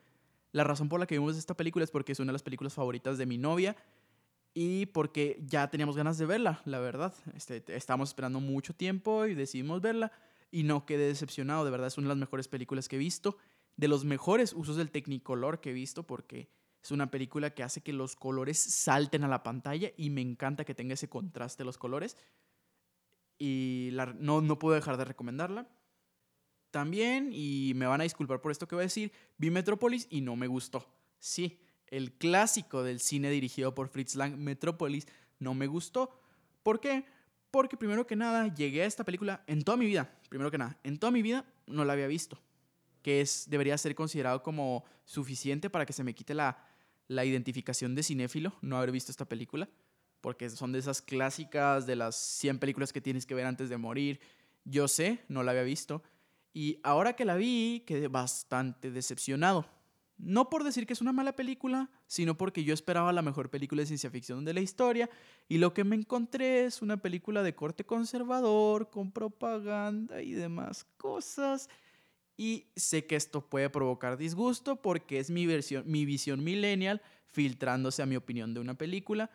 La 0.52 0.64
razón 0.64 0.88
por 0.88 1.00
la 1.00 1.08
que 1.08 1.18
vimos 1.18 1.36
esta 1.36 1.58
película 1.58 1.84
es 1.84 1.90
porque 1.90 2.12
es 2.12 2.20
una 2.20 2.30
de 2.30 2.34
las 2.34 2.44
películas 2.44 2.76
favoritas 2.76 3.18
de 3.18 3.26
mi 3.26 3.40
novia 3.40 3.76
y 4.54 4.86
porque 4.86 5.42
ya 5.44 5.68
teníamos 5.72 5.98
ganas 5.98 6.20
de 6.20 6.28
verla, 6.28 6.62
la 6.66 6.78
verdad. 6.78 7.16
Este, 7.36 7.64
estábamos 7.76 8.10
esperando 8.10 8.40
mucho 8.40 8.76
tiempo 8.76 9.26
y 9.26 9.34
decidimos 9.34 9.82
verla 9.82 10.12
y 10.52 10.62
no 10.62 10.86
quedé 10.86 11.08
decepcionado, 11.08 11.66
de 11.66 11.72
verdad 11.72 11.88
es 11.88 11.98
una 11.98 12.06
de 12.06 12.10
las 12.10 12.20
mejores 12.20 12.48
películas 12.48 12.88
que 12.88 12.98
he 12.98 13.00
visto, 13.00 13.38
de 13.78 13.88
los 13.88 14.06
mejores 14.06 14.54
usos 14.54 14.76
del 14.76 14.92
Technicolor 14.92 15.60
que 15.60 15.72
he 15.72 15.74
visto 15.74 16.04
porque 16.04 16.50
es 16.84 16.92
una 16.92 17.12
película 17.12 17.54
que 17.54 17.64
hace 17.64 17.82
que 17.82 17.94
los 17.94 18.16
colores 18.16 18.58
salten 18.58 19.24
a 19.24 19.28
la 19.28 19.44
pantalla 19.44 19.92
y 19.98 20.10
me 20.10 20.22
encanta 20.22 20.66
que 20.66 20.76
tenga 20.76 20.94
ese 20.94 21.10
contraste 21.10 21.64
de 21.64 21.66
los 21.66 21.78
colores. 21.78 22.18
Y 23.38 23.92
no, 24.20 24.42
no 24.42 24.60
puedo 24.60 24.76
dejar 24.76 24.98
de 24.98 25.06
recomendarla. 25.06 25.68
También, 26.72 27.30
y 27.34 27.74
me 27.76 27.88
van 27.88 28.02
a 28.02 28.04
disculpar 28.04 28.42
por 28.42 28.52
esto 28.52 28.68
que 28.68 28.76
voy 28.76 28.84
a 28.84 28.86
decir, 28.86 29.12
vi 29.38 29.50
Metrópolis 29.50 30.08
y 30.10 30.22
no 30.22 30.36
me 30.36 30.48
gustó. 30.48 30.86
Sí, 31.20 31.60
el 31.88 32.14
clásico 32.14 32.84
del 32.84 33.00
cine 33.00 33.30
dirigido 33.30 33.74
por 33.74 33.88
Fritz 33.88 34.16
Lang, 34.16 34.36
Metrópolis, 34.38 35.08
no 35.40 35.54
me 35.54 35.68
gustó. 35.68 36.20
¿Por 36.64 36.80
qué? 36.80 37.06
Porque 37.52 37.78
primero 37.78 38.06
que 38.06 38.16
nada 38.16 38.54
llegué 38.54 38.84
a 38.84 38.86
esta 38.86 39.04
película 39.04 39.44
en 39.48 39.64
toda 39.64 39.78
mi 39.78 39.86
vida, 39.86 40.14
primero 40.30 40.52
que 40.52 40.58
nada, 40.58 40.78
en 40.84 41.00
toda 41.00 41.12
mi 41.12 41.22
vida 41.22 41.46
no 41.66 41.86
la 41.86 41.94
había 41.94 42.08
visto, 42.08 42.40
que 43.02 43.22
es 43.22 43.50
debería 43.50 43.78
ser 43.78 43.96
considerado 43.96 44.44
como 44.44 44.84
suficiente 45.06 45.70
para 45.70 45.86
que 45.86 45.94
se 45.94 46.04
me 46.04 46.14
quite 46.14 46.34
la 46.34 46.58
la 47.08 47.26
identificación 47.26 47.96
de 47.96 48.04
cinéfilo, 48.04 48.54
no 48.62 48.78
haber 48.78 48.92
visto 48.92 49.12
esta 49.12 49.26
película, 49.26 49.70
porque 50.22 50.50
son 50.50 50.72
de 50.72 50.80
esas 50.80 51.02
clásicas 51.02 51.86
de 51.86 51.96
las 51.96 52.16
100 52.16 52.60
películas 52.60 52.92
que 52.92 53.02
tienes 53.02 53.26
que 53.26 53.36
ver 53.36 53.46
antes 53.46 53.70
de 53.70 53.78
morir. 53.78 54.20
Yo 54.66 54.88
sé, 54.88 55.24
no 55.30 55.44
la 55.44 55.52
había 55.52 55.64
visto. 55.64 56.04
Y 56.54 56.80
ahora 56.84 57.14
que 57.14 57.26
la 57.26 57.36
vi, 57.36 57.84
quedé 57.86 58.08
bastante 58.08 58.92
decepcionado. 58.92 59.66
No 60.18 60.50
por 60.50 60.64
decir 60.64 60.88
que 60.88 60.94
es 60.94 61.02
una 61.02 61.14
mala 61.14 61.36
película, 61.36 61.92
sino 62.08 62.36
porque 62.36 62.64
yo 62.64 62.74
esperaba 62.74 63.14
la 63.14 63.22
mejor 63.22 63.52
película 63.52 63.82
de 63.82 63.86
ciencia 63.86 64.10
ficción 64.10 64.44
de 64.44 64.56
la 64.56 64.62
historia 64.62 65.12
y 65.48 65.60
lo 65.60 65.76
que 65.76 65.84
me 65.84 65.96
encontré 65.96 66.66
es 66.66 66.82
una 66.82 66.98
película 66.98 67.44
de 67.44 67.54
corte 67.54 67.86
conservador, 67.86 68.90
con 68.90 69.12
propaganda 69.12 70.24
y 70.24 70.32
demás 70.32 70.88
cosas 70.98 71.70
y 72.38 72.68
sé 72.76 73.08
que 73.08 73.16
esto 73.16 73.42
puede 73.42 73.70
provocar 73.70 74.16
disgusto 74.16 74.76
porque 74.76 75.20
es 75.20 75.32
mi, 75.32 75.48
versión, 75.48 75.84
mi 75.88 76.06
visión 76.06 76.44
millennial 76.44 77.02
filtrándose 77.26 78.04
a 78.04 78.06
mi 78.06 78.16
opinión 78.16 78.54
de 78.54 78.60
una 78.60 78.78
película. 78.78 79.32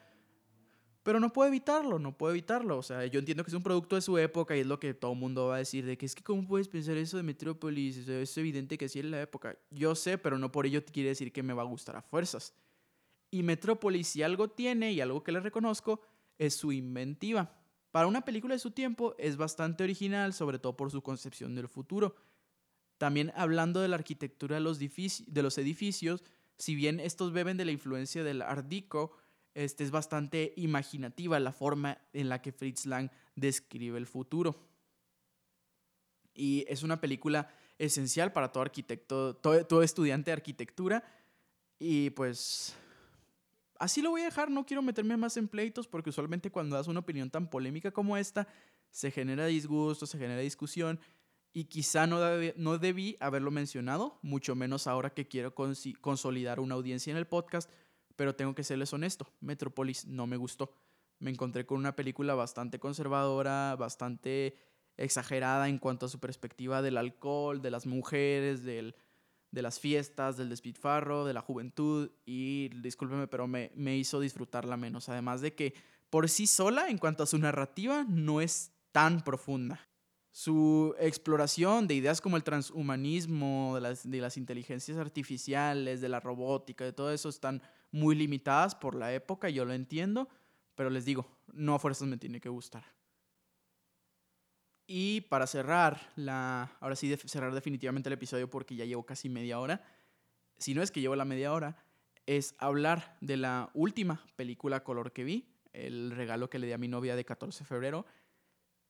Pero 1.02 1.18
no 1.18 1.32
puedo 1.32 1.48
evitarlo, 1.48 1.98
no 1.98 2.16
puedo 2.16 2.32
evitarlo. 2.32 2.78
O 2.78 2.82
sea, 2.82 3.04
yo 3.06 3.18
entiendo 3.18 3.42
que 3.42 3.50
es 3.50 3.56
un 3.56 3.64
producto 3.64 3.96
de 3.96 4.02
su 4.02 4.16
época 4.18 4.56
y 4.56 4.60
es 4.60 4.66
lo 4.66 4.78
que 4.78 4.94
todo 4.94 5.12
el 5.12 5.18
mundo 5.18 5.48
va 5.48 5.56
a 5.56 5.58
decir, 5.58 5.84
de 5.84 5.98
que 5.98 6.06
es 6.06 6.14
que 6.14 6.22
cómo 6.22 6.46
puedes 6.46 6.68
pensar 6.68 6.96
eso 6.96 7.16
de 7.16 7.24
Metrópolis, 7.24 8.06
es 8.06 8.38
evidente 8.38 8.78
que 8.78 8.88
sí 8.88 9.00
es 9.00 9.04
la 9.06 9.20
época. 9.20 9.58
Yo 9.70 9.96
sé, 9.96 10.16
pero 10.16 10.38
no 10.38 10.52
por 10.52 10.64
ello 10.64 10.84
quiere 10.84 11.08
decir 11.08 11.32
que 11.32 11.42
me 11.42 11.54
va 11.54 11.62
a 11.62 11.66
gustar 11.66 11.96
a 11.96 12.02
fuerzas. 12.02 12.54
Y 13.32 13.42
Metrópolis, 13.42 14.06
si 14.06 14.22
algo 14.22 14.48
tiene 14.48 14.92
y 14.92 15.00
algo 15.00 15.24
que 15.24 15.32
le 15.32 15.40
reconozco, 15.40 16.02
es 16.38 16.54
su 16.54 16.70
inventiva. 16.70 17.58
Para 17.90 18.06
una 18.06 18.24
película 18.24 18.54
de 18.54 18.60
su 18.60 18.70
tiempo 18.70 19.16
es 19.18 19.36
bastante 19.36 19.82
original, 19.82 20.32
sobre 20.32 20.60
todo 20.60 20.76
por 20.76 20.90
su 20.92 21.02
concepción 21.02 21.56
del 21.56 21.66
futuro. 21.66 22.14
También 23.02 23.32
hablando 23.34 23.80
de 23.80 23.88
la 23.88 23.96
arquitectura 23.96 24.54
de 24.54 24.60
los, 24.60 24.78
edificios, 24.78 26.22
si 26.56 26.76
bien 26.76 27.00
estos 27.00 27.32
beben 27.32 27.56
de 27.56 27.64
la 27.64 27.72
influencia 27.72 28.22
del 28.22 28.42
Art 28.42 28.68
Deco, 28.68 29.16
este 29.54 29.82
es 29.82 29.90
bastante 29.90 30.52
imaginativa 30.56 31.40
la 31.40 31.50
forma 31.50 31.98
en 32.12 32.28
la 32.28 32.40
que 32.40 32.52
Fritz 32.52 32.86
Lang 32.86 33.10
describe 33.34 33.98
el 33.98 34.06
futuro. 34.06 34.68
Y 36.32 36.64
es 36.68 36.84
una 36.84 37.00
película 37.00 37.52
esencial 37.76 38.32
para 38.32 38.52
todo 38.52 38.62
arquitecto, 38.62 39.34
todo, 39.34 39.66
todo 39.66 39.82
estudiante 39.82 40.30
de 40.30 40.34
arquitectura. 40.34 41.02
Y 41.80 42.10
pues 42.10 42.76
así 43.80 44.00
lo 44.00 44.10
voy 44.10 44.20
a 44.20 44.26
dejar, 44.26 44.48
no 44.48 44.64
quiero 44.64 44.80
meterme 44.80 45.16
más 45.16 45.36
en 45.36 45.48
pleitos 45.48 45.88
porque 45.88 46.10
usualmente 46.10 46.52
cuando 46.52 46.76
das 46.76 46.86
una 46.86 47.00
opinión 47.00 47.30
tan 47.30 47.50
polémica 47.50 47.90
como 47.90 48.16
esta, 48.16 48.46
se 48.92 49.10
genera 49.10 49.46
disgusto, 49.46 50.06
se 50.06 50.18
genera 50.18 50.40
discusión 50.40 51.00
y 51.52 51.64
quizá 51.64 52.06
no, 52.06 52.18
no 52.56 52.78
debí 52.78 53.16
haberlo 53.20 53.50
mencionado, 53.50 54.18
mucho 54.22 54.54
menos 54.54 54.86
ahora 54.86 55.10
que 55.10 55.28
quiero 55.28 55.54
consolidar 55.54 56.60
una 56.60 56.74
audiencia 56.74 57.10
en 57.10 57.16
el 57.16 57.26
podcast, 57.26 57.70
pero 58.16 58.34
tengo 58.34 58.54
que 58.54 58.64
serles 58.64 58.92
honesto, 58.92 59.32
Metropolis 59.40 60.06
no 60.06 60.26
me 60.26 60.36
gustó. 60.36 60.72
Me 61.18 61.30
encontré 61.30 61.66
con 61.66 61.78
una 61.78 61.94
película 61.94 62.34
bastante 62.34 62.80
conservadora, 62.80 63.76
bastante 63.76 64.56
exagerada 64.96 65.68
en 65.68 65.78
cuanto 65.78 66.06
a 66.06 66.08
su 66.08 66.18
perspectiva 66.18 66.82
del 66.82 66.96
alcohol, 66.96 67.62
de 67.62 67.70
las 67.70 67.86
mujeres, 67.86 68.64
del, 68.64 68.96
de 69.50 69.62
las 69.62 69.78
fiestas, 69.78 70.36
del 70.36 70.48
despilfarro, 70.48 71.24
de 71.24 71.34
la 71.34 71.40
juventud 71.40 72.10
y 72.24 72.70
discúlpeme, 72.80 73.28
pero 73.28 73.46
me, 73.46 73.70
me 73.76 73.96
hizo 73.96 74.18
disfrutarla 74.18 74.76
menos. 74.76 75.08
Además 75.08 75.40
de 75.40 75.54
que 75.54 75.74
por 76.10 76.28
sí 76.28 76.46
sola, 76.46 76.88
en 76.88 76.98
cuanto 76.98 77.22
a 77.22 77.26
su 77.26 77.38
narrativa, 77.38 78.04
no 78.08 78.40
es 78.40 78.72
tan 78.90 79.22
profunda. 79.22 79.80
Su 80.32 80.94
exploración 80.98 81.86
de 81.86 81.94
ideas 81.94 82.22
como 82.22 82.36
el 82.36 82.42
transhumanismo, 82.42 83.74
de 83.74 83.80
las, 83.82 84.10
de 84.10 84.18
las 84.18 84.38
inteligencias 84.38 84.96
artificiales, 84.96 86.00
de 86.00 86.08
la 86.08 86.20
robótica, 86.20 86.84
de 86.84 86.92
todo 86.92 87.12
eso 87.12 87.28
están 87.28 87.62
muy 87.90 88.14
limitadas 88.14 88.74
por 88.74 88.94
la 88.94 89.12
época, 89.12 89.50
yo 89.50 89.66
lo 89.66 89.74
entiendo, 89.74 90.28
pero 90.74 90.88
les 90.88 91.04
digo, 91.04 91.30
no 91.52 91.74
a 91.74 91.78
fuerzas 91.78 92.08
me 92.08 92.16
tiene 92.16 92.40
que 92.40 92.48
gustar. 92.48 92.82
Y 94.86 95.20
para 95.22 95.46
cerrar, 95.46 96.00
la, 96.16 96.76
ahora 96.80 96.96
sí, 96.96 97.14
cerrar 97.26 97.54
definitivamente 97.54 98.08
el 98.08 98.14
episodio 98.14 98.48
porque 98.48 98.74
ya 98.74 98.86
llevo 98.86 99.04
casi 99.04 99.28
media 99.28 99.60
hora, 99.60 99.84
si 100.56 100.74
no 100.74 100.82
es 100.82 100.90
que 100.90 101.00
llevo 101.00 101.14
la 101.14 101.24
media 101.26 101.52
hora, 101.52 101.76
es 102.26 102.54
hablar 102.58 103.18
de 103.20 103.36
la 103.36 103.70
última 103.74 104.24
película 104.36 104.82
color 104.82 105.12
que 105.12 105.24
vi, 105.24 105.48
el 105.72 106.10
regalo 106.10 106.48
que 106.48 106.58
le 106.58 106.66
di 106.66 106.72
a 106.72 106.78
mi 106.78 106.88
novia 106.88 107.16
de 107.16 107.24
14 107.24 107.60
de 107.60 107.68
febrero, 107.68 108.06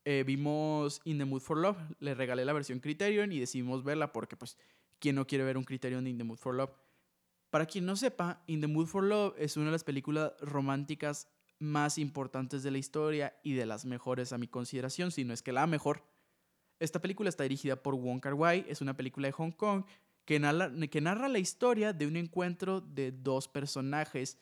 eh, 0.05 0.25
vimos 0.27 1.01
In 1.05 1.19
the 1.19 1.25
Mood 1.25 1.41
for 1.41 1.57
Love, 1.57 1.79
le 2.01 2.15
regalé 2.15 2.45
la 2.45 2.53
versión 2.53 2.81
Criterion 2.81 3.33
y 3.33 3.41
decidimos 3.41 3.85
verla 3.85 4.13
porque 4.13 4.37
pues 4.37 4.59
¿quién 4.99 5.17
no 5.17 5.27
quiere 5.27 5.45
ver 5.45 5.57
un 5.57 5.65
Criterion 5.65 6.05
de 6.05 6.11
In 6.11 6.19
the 6.19 6.25
Mood 6.25 6.39
for 6.39 6.55
Love? 6.55 6.73
Para 7.51 7.67
quien 7.67 7.85
no 7.85 7.97
sepa, 7.97 8.43
In 8.47 8.61
the 8.61 8.67
Mood 8.67 8.87
for 8.87 9.05
Love 9.05 9.35
es 9.39 9.57
una 9.57 9.67
de 9.67 9.73
las 9.73 9.85
películas 9.85 10.33
románticas 10.41 11.29
más 11.59 11.99
importantes 11.99 12.63
de 12.63 12.71
la 12.71 12.79
historia 12.79 13.39
y 13.43 13.53
de 13.55 13.67
las 13.67 13.85
mejores 13.85 14.33
a 14.33 14.39
mi 14.39 14.49
consideración, 14.49 15.13
si 15.13 15.25
no 15.25 15.33
es 15.33 15.43
que 15.43 15.53
la 15.53 15.67
mejor. 15.67 16.05
Esta 16.81 17.01
película 17.01 17.29
está 17.29 17.45
dirigida 17.45 17.77
por 17.77 17.95
Wong 17.95 18.21
Kar 18.21 18.35
Wai, 18.35 18.65
es 18.69 18.81
una 18.81 18.97
película 18.97 19.29
de 19.29 19.33
Hong 19.33 19.53
Kong 19.53 19.85
que 20.25 20.41
narra, 20.41 20.73
que 20.91 21.01
narra 21.01 21.29
la 21.29 21.39
historia 21.39 21.93
de 21.93 22.07
un 22.07 22.17
encuentro 22.17 22.81
de 22.81 23.13
dos 23.13 23.49
personajes 23.49 24.39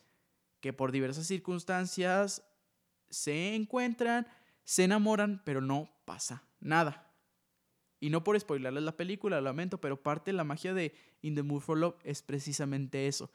que 0.59 0.73
por 0.73 0.91
diversas 0.91 1.27
circunstancias 1.27 2.43
se 3.09 3.55
encuentran, 3.55 4.25
se 4.71 4.85
enamoran, 4.85 5.41
pero 5.43 5.59
no 5.59 5.89
pasa 6.05 6.47
nada. 6.61 7.13
Y 7.99 8.09
no 8.09 8.23
por 8.23 8.39
spoilerles 8.39 8.83
la 8.83 8.95
película, 8.95 9.41
lamento, 9.41 9.81
pero 9.81 10.01
parte 10.01 10.31
de 10.31 10.37
la 10.37 10.45
magia 10.45 10.73
de 10.73 10.95
In 11.21 11.35
the 11.35 11.43
Mood 11.43 11.59
for 11.59 11.77
Love 11.77 11.95
es 12.05 12.21
precisamente 12.21 13.05
eso. 13.05 13.29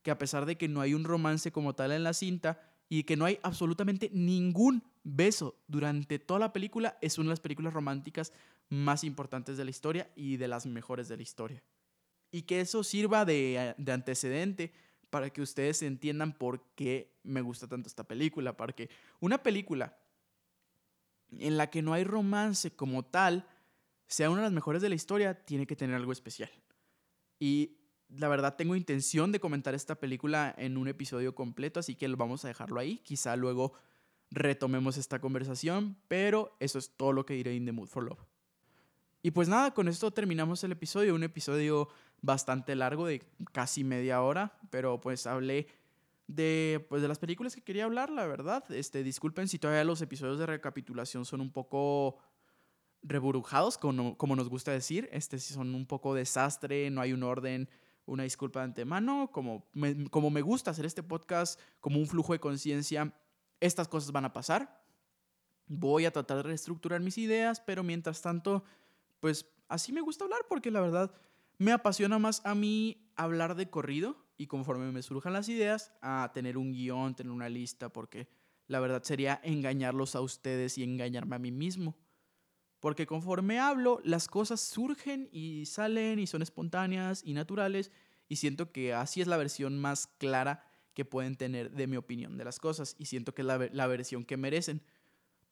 Que 0.00 0.10
a 0.10 0.16
pesar 0.16 0.46
de 0.46 0.56
que 0.56 0.68
no 0.68 0.80
hay 0.80 0.94
un 0.94 1.04
romance 1.04 1.52
como 1.52 1.74
tal 1.74 1.92
en 1.92 2.02
la 2.02 2.14
cinta 2.14 2.62
y 2.88 3.02
que 3.02 3.14
no 3.14 3.26
hay 3.26 3.38
absolutamente 3.42 4.08
ningún 4.14 4.82
beso 5.04 5.60
durante 5.66 6.18
toda 6.18 6.40
la 6.40 6.54
película, 6.54 6.96
es 7.02 7.18
una 7.18 7.26
de 7.26 7.32
las 7.32 7.40
películas 7.40 7.74
románticas 7.74 8.32
más 8.70 9.04
importantes 9.04 9.58
de 9.58 9.66
la 9.66 9.70
historia 9.70 10.10
y 10.16 10.38
de 10.38 10.48
las 10.48 10.64
mejores 10.64 11.08
de 11.08 11.18
la 11.18 11.22
historia. 11.22 11.62
Y 12.30 12.44
que 12.44 12.62
eso 12.62 12.84
sirva 12.84 13.26
de, 13.26 13.74
de 13.76 13.92
antecedente 13.92 14.72
para 15.10 15.28
que 15.28 15.42
ustedes 15.42 15.82
entiendan 15.82 16.32
por 16.32 16.64
qué 16.74 17.18
me 17.22 17.42
gusta 17.42 17.66
tanto 17.66 17.86
esta 17.86 18.04
película. 18.04 18.56
Porque 18.56 18.88
una 19.20 19.42
película 19.42 19.99
en 21.38 21.56
la 21.56 21.70
que 21.70 21.82
no 21.82 21.92
hay 21.92 22.04
romance 22.04 22.70
como 22.70 23.04
tal, 23.04 23.46
sea 24.06 24.30
una 24.30 24.40
de 24.40 24.46
las 24.46 24.52
mejores 24.52 24.82
de 24.82 24.88
la 24.88 24.94
historia, 24.94 25.44
tiene 25.44 25.66
que 25.66 25.76
tener 25.76 25.96
algo 25.96 26.12
especial. 26.12 26.50
Y 27.38 27.78
la 28.08 28.28
verdad 28.28 28.56
tengo 28.56 28.76
intención 28.76 29.32
de 29.32 29.40
comentar 29.40 29.74
esta 29.74 29.94
película 29.94 30.54
en 30.58 30.76
un 30.76 30.88
episodio 30.88 31.34
completo, 31.34 31.80
así 31.80 31.94
que 31.94 32.08
vamos 32.08 32.44
a 32.44 32.48
dejarlo 32.48 32.80
ahí. 32.80 32.98
Quizá 32.98 33.36
luego 33.36 33.72
retomemos 34.30 34.96
esta 34.96 35.20
conversación, 35.20 35.96
pero 36.08 36.56
eso 36.60 36.78
es 36.78 36.96
todo 36.96 37.12
lo 37.12 37.26
que 37.26 37.34
diré 37.34 37.54
en 37.56 37.66
The 37.66 37.72
Mood 37.72 37.88
for 37.88 38.04
Love. 38.04 38.24
Y 39.22 39.32
pues 39.32 39.48
nada, 39.48 39.74
con 39.74 39.86
esto 39.86 40.10
terminamos 40.10 40.64
el 40.64 40.72
episodio, 40.72 41.14
un 41.14 41.22
episodio 41.22 41.88
bastante 42.22 42.74
largo 42.74 43.06
de 43.06 43.22
casi 43.52 43.84
media 43.84 44.22
hora, 44.22 44.58
pero 44.70 45.00
pues 45.00 45.26
hablé 45.26 45.66
de, 46.30 46.86
pues, 46.88 47.02
de 47.02 47.08
las 47.08 47.18
películas 47.18 47.54
que 47.56 47.62
quería 47.62 47.84
hablar, 47.84 48.10
la 48.10 48.24
verdad. 48.26 48.64
Este, 48.70 49.02
disculpen 49.02 49.48
si 49.48 49.58
todavía 49.58 49.82
los 49.84 50.00
episodios 50.00 50.38
de 50.38 50.46
recapitulación 50.46 51.24
son 51.24 51.40
un 51.40 51.50
poco 51.50 52.18
reburujados, 53.02 53.78
como, 53.78 54.16
como 54.16 54.36
nos 54.36 54.48
gusta 54.48 54.70
decir. 54.70 55.08
Este, 55.12 55.40
si 55.40 55.52
son 55.52 55.74
un 55.74 55.86
poco 55.86 56.14
desastre, 56.14 56.88
no 56.90 57.00
hay 57.00 57.12
un 57.12 57.24
orden, 57.24 57.68
una 58.06 58.22
disculpa 58.22 58.60
de 58.60 58.66
antemano. 58.66 59.30
Como 59.32 59.68
como 60.10 60.30
me 60.30 60.42
gusta 60.42 60.70
hacer 60.70 60.86
este 60.86 61.02
podcast 61.02 61.58
como 61.80 61.98
un 61.98 62.06
flujo 62.06 62.32
de 62.32 62.38
conciencia, 62.38 63.12
estas 63.58 63.88
cosas 63.88 64.12
van 64.12 64.24
a 64.24 64.32
pasar. 64.32 64.84
Voy 65.66 66.04
a 66.04 66.12
tratar 66.12 66.38
de 66.38 66.42
reestructurar 66.44 67.00
mis 67.00 67.18
ideas, 67.18 67.60
pero 67.60 67.82
mientras 67.82 68.22
tanto, 68.22 68.62
pues 69.18 69.46
así 69.68 69.92
me 69.92 70.00
gusta 70.00 70.24
hablar 70.24 70.40
porque 70.48 70.70
la 70.70 70.80
verdad 70.80 71.12
me 71.58 71.72
apasiona 71.72 72.20
más 72.20 72.40
a 72.44 72.54
mí 72.54 73.10
hablar 73.16 73.56
de 73.56 73.68
corrido 73.68 74.29
y 74.40 74.46
conforme 74.46 74.90
me 74.90 75.02
surjan 75.02 75.34
las 75.34 75.50
ideas 75.50 75.92
a 76.00 76.30
tener 76.32 76.56
un 76.56 76.72
guion, 76.72 77.14
tener 77.14 77.30
una 77.30 77.50
lista, 77.50 77.90
porque 77.90 78.26
la 78.68 78.80
verdad 78.80 79.02
sería 79.02 79.38
engañarlos 79.44 80.16
a 80.16 80.22
ustedes 80.22 80.78
y 80.78 80.82
engañarme 80.82 81.36
a 81.36 81.38
mí 81.38 81.52
mismo. 81.52 81.94
Porque 82.78 83.06
conforme 83.06 83.58
hablo, 83.58 84.00
las 84.02 84.28
cosas 84.28 84.62
surgen 84.62 85.28
y 85.30 85.66
salen 85.66 86.18
y 86.18 86.26
son 86.26 86.40
espontáneas 86.40 87.20
y 87.22 87.34
naturales 87.34 87.92
y 88.28 88.36
siento 88.36 88.72
que 88.72 88.94
así 88.94 89.20
es 89.20 89.26
la 89.26 89.36
versión 89.36 89.78
más 89.78 90.06
clara 90.06 90.64
que 90.94 91.04
pueden 91.04 91.36
tener 91.36 91.72
de 91.72 91.86
mi 91.86 91.98
opinión 91.98 92.38
de 92.38 92.44
las 92.46 92.58
cosas 92.58 92.96
y 92.98 93.04
siento 93.04 93.34
que 93.34 93.42
es 93.42 93.46
la, 93.46 93.68
la 93.70 93.86
versión 93.88 94.24
que 94.24 94.38
merecen. 94.38 94.80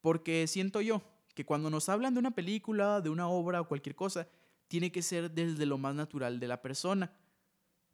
Porque 0.00 0.46
siento 0.46 0.80
yo 0.80 1.02
que 1.34 1.44
cuando 1.44 1.68
nos 1.68 1.90
hablan 1.90 2.14
de 2.14 2.20
una 2.20 2.34
película, 2.34 3.02
de 3.02 3.10
una 3.10 3.28
obra 3.28 3.60
o 3.60 3.68
cualquier 3.68 3.94
cosa, 3.94 4.28
tiene 4.66 4.90
que 4.90 5.02
ser 5.02 5.30
desde 5.30 5.66
lo 5.66 5.76
más 5.76 5.94
natural 5.94 6.40
de 6.40 6.48
la 6.48 6.62
persona. 6.62 7.12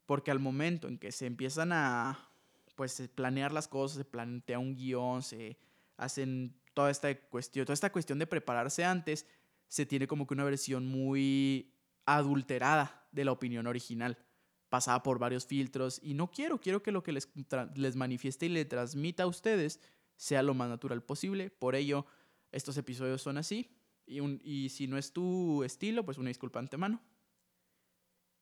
Porque 0.05 0.31
al 0.31 0.39
momento 0.39 0.87
en 0.87 0.97
que 0.97 1.11
se 1.11 1.25
empiezan 1.25 1.71
a 1.71 2.29
pues 2.75 3.09
planear 3.15 3.51
las 3.51 3.67
cosas, 3.67 3.97
se 3.97 4.05
plantea 4.05 4.59
un 4.59 4.75
guion, 4.75 5.23
se 5.23 5.57
hacen 5.97 6.55
toda 6.73 6.91
esta 6.91 7.13
cuestión, 7.15 7.65
toda 7.65 7.73
esta 7.73 7.91
cuestión 7.91 8.19
de 8.19 8.27
prepararse 8.27 8.83
antes, 8.83 9.25
se 9.67 9.85
tiene 9.85 10.07
como 10.07 10.27
que 10.27 10.33
una 10.33 10.43
versión 10.43 10.85
muy 10.85 11.73
adulterada 12.05 13.07
de 13.11 13.25
la 13.25 13.31
opinión 13.31 13.65
original, 13.65 14.17
pasada 14.69 15.01
por 15.01 15.19
varios 15.19 15.45
filtros. 15.45 15.99
Y 16.03 16.13
no 16.13 16.29
quiero, 16.31 16.59
quiero 16.59 16.83
que 16.83 16.91
lo 16.91 17.01
que 17.01 17.13
les, 17.13 17.29
les 17.75 17.95
manifieste 17.95 18.47
y 18.47 18.49
le 18.49 18.65
transmita 18.65 19.23
a 19.23 19.27
ustedes 19.27 19.79
sea 20.17 20.43
lo 20.43 20.53
más 20.53 20.69
natural 20.69 21.03
posible, 21.03 21.49
por 21.49 21.75
ello 21.75 22.05
estos 22.51 22.77
episodios 22.77 23.21
son 23.21 23.37
así. 23.37 23.69
Y, 24.07 24.69
si 24.69 24.87
no 24.87 24.97
es 24.97 25.11
tu 25.11 25.63
estilo, 25.63 26.05
pues 26.05 26.17
una 26.17 26.29
disculpa 26.29 26.59
antemano. 26.59 27.01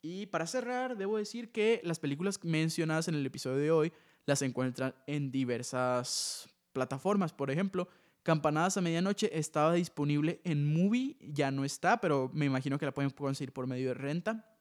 Y 0.06 0.26
para 0.26 0.46
cerrar, 0.46 0.98
debo 0.98 1.16
decir 1.16 1.50
que 1.50 1.80
las 1.82 1.98
películas 1.98 2.38
mencionadas 2.44 3.08
en 3.08 3.14
el 3.14 3.24
episodio 3.24 3.56
de 3.56 3.70
hoy 3.70 3.92
las 4.26 4.42
encuentran 4.42 4.94
en 5.06 5.30
diversas 5.30 6.46
plataformas. 6.74 7.32
Por 7.32 7.50
ejemplo, 7.50 7.88
Campanadas 8.22 8.76
a 8.76 8.82
Medianoche 8.82 9.30
estaba 9.38 9.72
disponible 9.72 10.42
en 10.44 10.66
Movie, 10.66 11.16
ya 11.22 11.50
no 11.50 11.64
está, 11.64 12.02
pero 12.02 12.30
me 12.34 12.44
imagino 12.44 12.78
que 12.78 12.84
la 12.84 12.92
pueden 12.92 13.12
conseguir 13.12 13.54
por 13.54 13.66
medio 13.66 13.88
de 13.88 13.94
renta. 13.94 14.54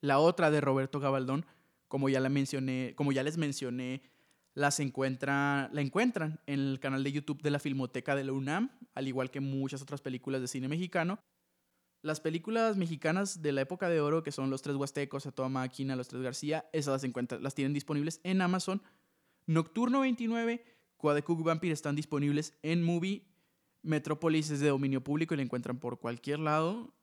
La 0.00 0.18
otra 0.18 0.50
de 0.50 0.62
Roberto 0.62 0.98
Gabaldón, 0.98 1.44
como 1.86 2.08
ya, 2.08 2.18
la 2.18 2.30
mencioné, 2.30 2.94
como 2.96 3.12
ya 3.12 3.22
les 3.22 3.36
mencioné 3.36 4.00
las 4.54 4.78
la 4.78 5.80
encuentran 5.82 6.40
en 6.46 6.60
el 6.60 6.80
canal 6.80 7.04
de 7.04 7.12
YouTube 7.12 7.42
de 7.42 7.50
la 7.50 7.58
Filmoteca 7.58 8.16
de 8.16 8.24
la 8.24 8.32
UNAM, 8.32 8.70
al 8.94 9.08
igual 9.08 9.30
que 9.30 9.40
muchas 9.40 9.82
otras 9.82 10.00
películas 10.00 10.40
de 10.40 10.48
cine 10.48 10.68
mexicano. 10.68 11.18
Las 12.00 12.20
películas 12.20 12.76
mexicanas 12.76 13.42
de 13.42 13.52
la 13.52 13.62
época 13.62 13.88
de 13.88 14.00
oro, 14.00 14.22
que 14.22 14.30
son 14.30 14.50
Los 14.50 14.62
Tres 14.62 14.76
Huastecos, 14.76 15.26
A 15.26 15.32
Toda 15.32 15.48
Máquina, 15.48 15.96
Los 15.96 16.08
Tres 16.08 16.22
García, 16.22 16.68
esas 16.72 16.92
las, 16.92 17.04
encuentran, 17.04 17.42
las 17.42 17.54
tienen 17.54 17.72
disponibles 17.72 18.20
en 18.22 18.40
Amazon. 18.40 18.82
Nocturno 19.46 20.00
29, 20.00 20.64
Cook 20.96 21.42
Vampire 21.42 21.72
están 21.72 21.96
disponibles 21.96 22.56
en 22.62 22.82
Movie. 22.82 23.26
Metrópolis 23.82 24.50
es 24.50 24.60
de 24.60 24.68
dominio 24.68 25.02
público 25.02 25.34
y 25.34 25.38
la 25.38 25.42
encuentran 25.42 25.78
por 25.78 25.98
cualquier 25.98 26.38
lado. 26.40 26.94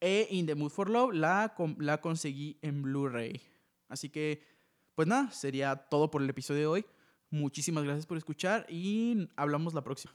E 0.00 0.28
In 0.30 0.46
the 0.46 0.54
Mood 0.54 0.70
for 0.70 0.90
Love 0.90 1.14
la, 1.14 1.54
la 1.78 2.00
conseguí 2.00 2.58
en 2.62 2.82
Blu-ray. 2.82 3.40
Así 3.88 4.10
que, 4.10 4.42
pues 4.94 5.08
nada, 5.08 5.30
sería 5.30 5.76
todo 5.76 6.10
por 6.10 6.22
el 6.22 6.28
episodio 6.28 6.60
de 6.60 6.66
hoy. 6.66 6.86
Muchísimas 7.30 7.84
gracias 7.84 8.06
por 8.06 8.18
escuchar 8.18 8.66
y 8.68 9.28
hablamos 9.36 9.72
la 9.72 9.84
próxima. 9.84 10.14